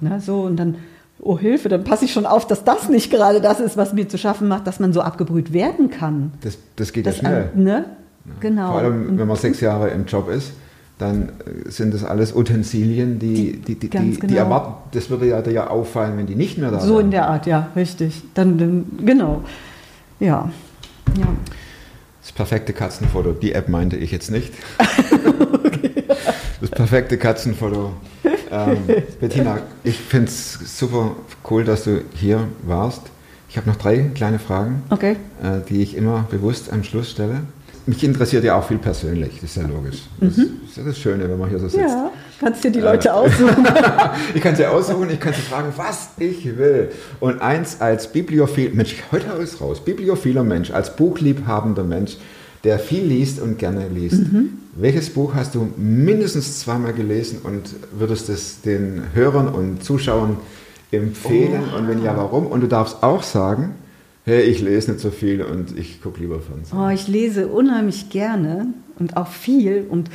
[0.00, 0.76] Ne, so, und dann,
[1.20, 4.08] oh Hilfe, dann passe ich schon auf, dass das nicht gerade das ist, was mir
[4.08, 6.32] zu schaffen macht, dass man so abgebrüht werden kann.
[6.40, 7.50] Das, das geht Das ja schnell.
[7.54, 7.84] an- ne?
[8.40, 8.72] Genau.
[8.72, 10.52] Vor allem, wenn man sechs Jahre im Job ist,
[10.98, 11.30] dann
[11.66, 14.36] äh, sind das alles Utensilien, die, Die- die, die, ganz die, genau.
[14.36, 17.06] erwarten, das würde ja, ja auffallen, wenn die nicht mehr da So wären.
[17.06, 18.22] in der Art, ja, richtig.
[18.34, 19.42] Dann, dann genau.
[20.20, 20.50] Ja.
[21.18, 21.26] ja.
[22.22, 24.52] Das perfekte Katzenfoto, die App meinte ich jetzt nicht.
[26.60, 27.92] Das perfekte Katzenfoto.
[28.50, 28.76] Ähm,
[29.18, 31.12] Bettina, ich finde es super
[31.50, 33.00] cool, dass du hier warst.
[33.48, 35.16] Ich habe noch drei kleine Fragen, Okay.
[35.42, 37.40] äh, die ich immer bewusst am Schluss stelle.
[37.86, 40.02] Mich interessiert ja auch viel persönlich, das ist ja logisch.
[40.20, 41.82] Das ist ja das Schöne, wenn man hier so sitzt.
[41.82, 41.90] Mhm.
[41.90, 43.66] Ja, kannst dir die Leute aussuchen.
[44.34, 46.90] Ich kann sie aussuchen, ich kann sie fragen, was ich will.
[47.20, 52.16] Und eins als Bibliophil, Mensch, heute ich's raus, bibliophiler Mensch, als buchliebhabender Mensch,
[52.64, 54.20] der viel liest und gerne liest.
[54.74, 60.36] Welches Buch hast du mindestens zweimal gelesen und würdest es den Hörern und Zuschauern
[60.92, 61.62] empfehlen?
[61.76, 62.46] Und wenn ja, warum?
[62.46, 63.74] Und du darfst auch sagen,
[64.24, 66.78] hey, ich lese nicht so viel und ich gucke lieber Fernsehen.
[66.78, 68.68] Oh, ich lese unheimlich gerne
[68.98, 70.10] und auch viel und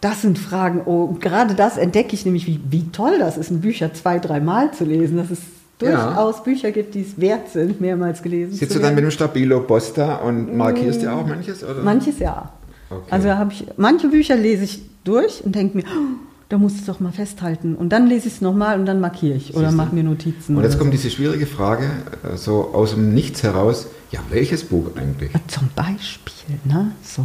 [0.00, 3.60] das sind Fragen, oh, gerade das entdecke ich nämlich, wie, wie toll das ist, ein
[3.60, 5.38] Bücher zwei, dreimal zu lesen, dass es
[5.80, 6.06] Ja.
[6.06, 9.10] durchaus Bücher gibt, die es wert sind, mehrmals gelesen Sitzt zu du dann mit dem
[9.10, 11.62] Stabilo Boss da und markierst dir auch manches?
[11.62, 11.82] Oder?
[11.82, 12.52] Manches ja.
[12.90, 13.02] Okay.
[13.10, 16.84] Also habe ich, manche Bücher lese ich durch und denke mir, oh, da muss ich
[16.84, 17.74] doch mal festhalten.
[17.74, 20.54] Und dann lese ich es nochmal und dann markiere ich oder mache mir Notizen.
[20.54, 21.88] Und jetzt kommt diese schwierige Frage,
[22.30, 25.32] äh, so aus dem Nichts heraus, ja, welches Buch eigentlich?
[25.32, 25.38] so.
[25.60, 26.92] Zum Beispiel, ne?
[27.02, 27.24] So.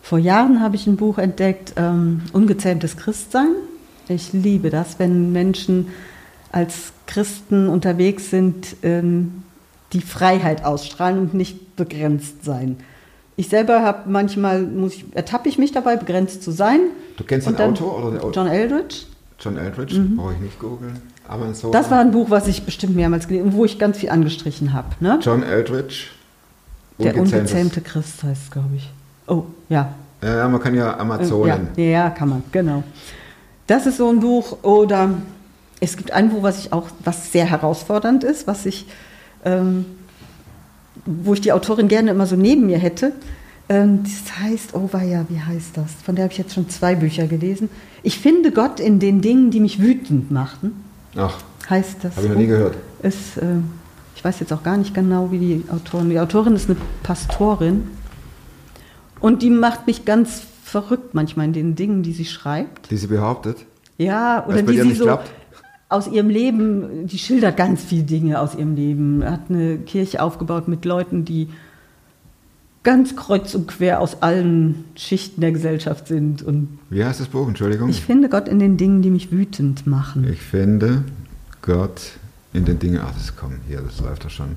[0.00, 3.48] Vor Jahren habe ich ein Buch entdeckt, ähm, Ungezähmtes Christsein.
[4.06, 5.88] Ich liebe das, wenn Menschen
[6.52, 9.42] als Christen unterwegs sind, ähm,
[9.92, 12.76] die Freiheit ausstrahlen und nicht begrenzt sein.
[13.40, 16.80] Ich selber habe manchmal, muss ich, ertappe ich mich dabei, begrenzt zu sein.
[17.16, 18.44] Du kennst den Autor oder der Autor?
[18.44, 18.96] John Eldridge.
[19.40, 21.00] John Eldridge, brauche ich nicht googeln.
[21.26, 21.72] Amazon.
[21.72, 24.74] Das war ein Buch, was ich bestimmt mehrmals gelesen habe, wo ich ganz viel angestrichen
[24.74, 24.88] habe.
[25.00, 25.18] Ne?
[25.22, 26.08] John Eldridge.
[26.98, 28.90] Der ungezähmte Christ heißt es, glaube ich.
[29.26, 29.94] Oh, ja.
[30.22, 31.68] Ja, ja, man kann ja Amazonen.
[31.76, 32.82] Ja, ja, kann man, genau.
[33.66, 34.58] Das ist so ein Buch.
[34.62, 35.14] Oder
[35.80, 38.84] es gibt ein Buch, was ich auch, was sehr herausfordernd ist, was ich,
[39.46, 39.86] ähm,
[41.06, 43.12] wo ich die Autorin gerne immer so neben mir hätte.
[43.68, 45.92] Ähm, das heißt, oh ja, wie heißt das?
[46.04, 47.68] Von der habe ich jetzt schon zwei Bücher gelesen.
[48.02, 50.84] Ich finde Gott in den Dingen, die mich wütend machten.
[51.16, 51.38] Ach,
[51.68, 52.16] Heißt das?
[52.16, 52.76] habe ich noch nie gehört.
[53.02, 53.44] Ist, äh,
[54.16, 56.10] ich weiß jetzt auch gar nicht genau, wie die Autorin.
[56.10, 57.88] Die Autorin ist eine Pastorin.
[59.20, 62.90] Und die macht mich ganz verrückt manchmal in den Dingen, die sie schreibt.
[62.90, 63.66] Die sie behauptet.
[63.98, 65.30] Ja, oder die sie nicht so klappt?
[65.90, 69.24] Aus ihrem Leben, die schildert ganz viele Dinge aus ihrem Leben.
[69.24, 71.48] Hat eine Kirche aufgebaut mit Leuten, die
[72.84, 76.42] ganz kreuz und quer aus allen Schichten der Gesellschaft sind.
[76.42, 77.46] Und Wie heißt das Buch?
[77.48, 77.88] Entschuldigung.
[77.90, 80.26] ich finde Gott in den Dingen, die mich wütend machen.
[80.32, 81.04] Ich finde
[81.60, 82.00] Gott
[82.52, 83.00] in den Dingen.
[83.04, 84.56] Ach, das kommt hier, das läuft doch schon.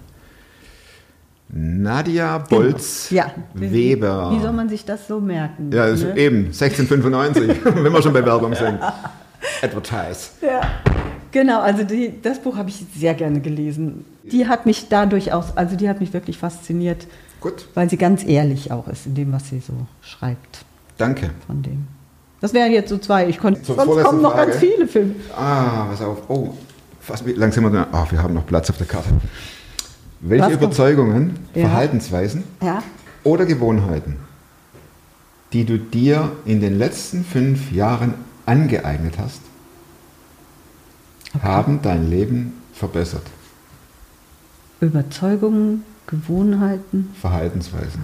[1.50, 3.32] Nadia Bolz Ja.
[3.54, 4.32] Weber.
[4.32, 5.72] Wie soll man sich das so merken?
[5.72, 6.18] ja, ne?
[6.18, 8.80] eben 1695, wenn wir schon bei Werbung sind.
[9.62, 10.30] Advertise.
[10.42, 10.62] Ja,
[11.34, 11.60] genau.
[11.60, 14.06] Also die, das Buch habe ich sehr gerne gelesen.
[14.24, 17.06] Die hat mich da durchaus, also die hat mich wirklich fasziniert,
[17.42, 20.64] Gut, weil sie ganz ehrlich auch ist in dem, was sie so schreibt
[20.98, 21.32] danke.
[21.46, 21.88] von dem.
[22.40, 23.28] Das wären jetzt so zwei.
[23.28, 24.52] Ich konnte, Zur sonst kommen noch Frage.
[24.52, 25.16] ganz viele Filme.
[25.36, 26.30] Ah, pass auf.
[26.30, 26.54] Oh,
[27.02, 27.88] fast wie lang sind wir da?
[27.92, 29.10] Ach, wir haben noch Platz auf der Karte.
[30.22, 30.54] Welche Was?
[30.54, 31.64] Überzeugungen, Ja.
[31.68, 32.82] Verhaltensweisen Ja.
[33.26, 34.18] oder Gewohnheiten,
[35.52, 38.14] die du dir in den letzten fünf Jahren
[38.46, 39.42] angeeignet hast,
[41.42, 43.26] haben dein Leben verbessert?
[44.80, 47.10] Überzeugungen, Gewohnheiten.
[47.20, 48.02] Verhaltensweisen.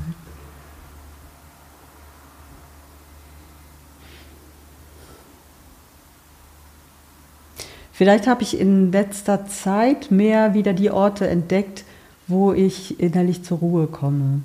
[7.92, 11.84] Vielleicht habe ich in letzter Zeit mehr wieder die Orte entdeckt,
[12.28, 14.42] wo ich innerlich zur Ruhe komme.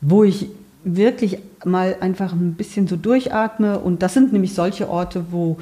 [0.00, 0.46] Wo ich
[0.84, 3.80] wirklich mal einfach ein bisschen so durchatme.
[3.80, 5.58] Und das sind nämlich solche Orte, wo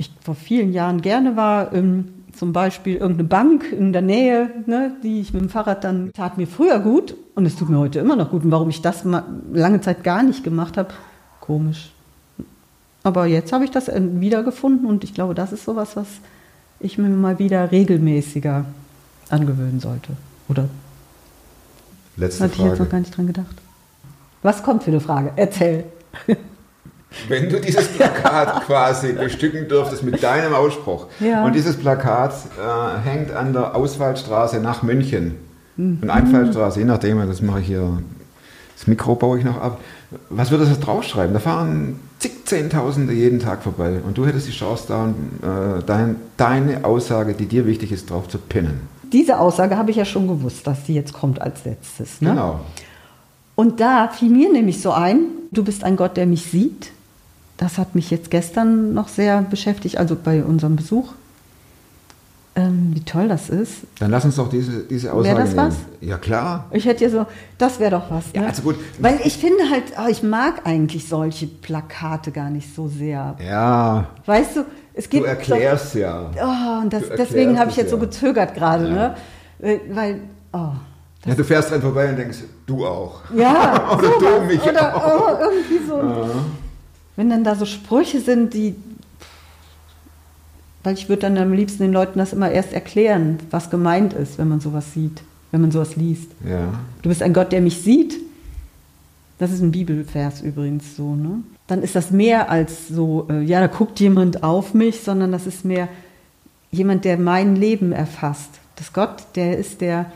[0.00, 1.72] ich vor vielen Jahren gerne war.
[1.72, 6.12] Ähm, zum Beispiel irgendeine Bank in der Nähe, ne, die ich mit dem Fahrrad dann
[6.12, 8.44] tat mir früher gut und es tut mir heute immer noch gut.
[8.44, 9.04] Und warum ich das
[9.52, 10.90] lange Zeit gar nicht gemacht habe,
[11.40, 11.92] komisch.
[13.02, 16.06] Aber jetzt habe ich das äh, wiedergefunden und ich glaube, das ist sowas, was
[16.78, 18.64] ich mir mal wieder regelmäßiger
[19.28, 20.12] angewöhnen sollte.
[20.48, 20.68] Oder
[22.16, 22.90] Letzte hatte ich jetzt noch Frage.
[22.90, 23.56] gar nicht dran gedacht.
[24.42, 25.32] Was kommt für eine Frage?
[25.36, 25.84] Erzähl.
[27.28, 31.44] Wenn du dieses Plakat quasi bestücken dürftest mit deinem Ausspruch Ja.
[31.44, 35.34] und dieses Plakat äh, hängt an der Ausfallstraße nach München
[35.76, 35.98] Mhm.
[36.02, 37.98] und Einfallstraße, je nachdem, das mache ich hier,
[38.76, 39.80] das Mikro baue ich noch ab.
[40.28, 41.32] Was würde das draufschreiben?
[41.32, 45.06] Da fahren zig Zehntausende jeden Tag vorbei und du hättest die Chance da,
[45.78, 48.80] äh, dein, deine Aussage, die dir wichtig ist, drauf zu pinnen.
[49.12, 52.20] Diese Aussage habe ich ja schon gewusst, dass die jetzt kommt als letztes.
[52.20, 52.30] Ne?
[52.30, 52.60] Genau.
[53.54, 55.20] Und da fiel mir nämlich so ein,
[55.52, 56.90] du bist ein Gott, der mich sieht.
[57.60, 61.12] Das hat mich jetzt gestern noch sehr beschäftigt, also bei unserem Besuch.
[62.56, 63.82] Ähm, wie toll das ist.
[63.98, 65.68] Dann lass uns doch diese, diese Aussage das nehmen.
[65.68, 65.74] was?
[66.00, 66.64] Ja klar.
[66.70, 67.26] Ich hätte ja so,
[67.58, 68.32] das wäre doch was.
[68.32, 68.40] Ne?
[68.40, 68.76] Ja, also gut.
[68.98, 73.36] Weil ich finde halt, ah, ich mag eigentlich solche Plakate gar nicht so sehr.
[73.46, 74.60] Ja, Weißt du,
[74.94, 75.26] es du gibt.
[75.26, 76.30] erklärst ja.
[76.34, 78.02] Doch, oh, und das, Du deswegen erklärst habe ich jetzt so ja.
[78.04, 79.14] gezögert gerade, Ja.
[79.60, 79.80] ne?
[79.92, 80.20] Weil-
[80.54, 80.68] oh.
[81.26, 83.20] Ja, du fährst dran vorbei und denkst, du auch.
[83.36, 84.22] Ja, Oder sowas.
[84.40, 85.28] du mich Oder auch.
[85.28, 86.00] oh, irgendwie so.
[87.20, 88.74] Wenn dann da so Sprüche sind, die.
[90.82, 94.38] Weil ich würde dann am liebsten den Leuten das immer erst erklären, was gemeint ist,
[94.38, 96.30] wenn man sowas sieht, wenn man sowas liest.
[96.48, 96.72] Ja.
[97.02, 98.16] Du bist ein Gott, der mich sieht.
[99.36, 101.42] Das ist ein Bibelvers übrigens so, ne?
[101.66, 105.46] Dann ist das mehr als so, äh, ja, da guckt jemand auf mich, sondern das
[105.46, 105.90] ist mehr
[106.70, 108.48] jemand, der mein Leben erfasst.
[108.76, 110.10] Das Gott, der ist der,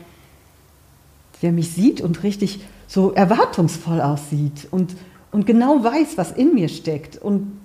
[1.43, 4.95] der mich sieht und richtig so erwartungsvoll aussieht und,
[5.35, 7.59] und genau weiß, was in mir steckt und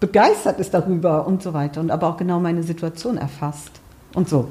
[0.00, 3.70] begeistert ist darüber und so weiter und aber auch genau meine Situation erfasst
[4.12, 4.48] und so.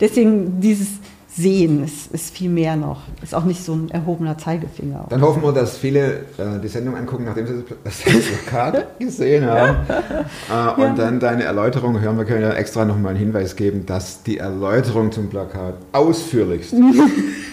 [0.00, 0.88] Deswegen dieses
[1.28, 5.04] Sehen ist, ist viel mehr noch, ist auch nicht so ein erhobener Zeigefinger.
[5.10, 9.44] Dann hoffen wir, dass viele äh, die Sendung angucken, nachdem sie das, das Plakat gesehen
[9.44, 9.76] haben.
[9.90, 12.16] Äh, und dann deine Erläuterung hören.
[12.16, 16.94] Wir können ja extra nochmal einen Hinweis geben, dass die Erläuterung zum Plakat ausführlichst in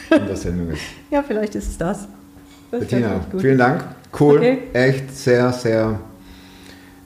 [0.09, 0.84] der Sendung ist.
[1.11, 2.07] Ja, vielleicht ist es das.
[2.72, 3.84] das Bettina, vielen Dank.
[4.20, 4.38] Cool.
[4.38, 4.57] Okay.
[4.74, 5.99] Echt sehr, sehr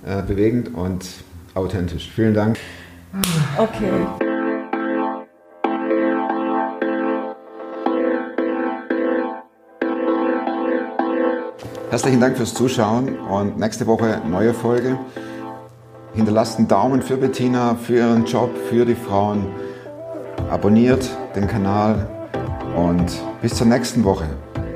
[0.06, 1.06] äh, bewegend und
[1.54, 2.12] authentisch.
[2.14, 2.58] Vielen Dank.
[3.58, 3.92] Okay.
[11.90, 15.00] Herzlichen Dank fürs Zuschauen und nächste Woche neue Folge.
[16.14, 19.48] Hinterlasst einen Daumen für Bettina, für ihren Job, für die Frauen.
[20.50, 22.08] Abonniert den Kanal
[22.76, 23.06] und
[23.42, 24.26] bis zur nächsten Woche.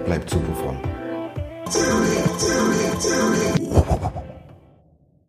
[0.06, 2.11] Bleibt super fromm.
[3.74, 4.22] あ。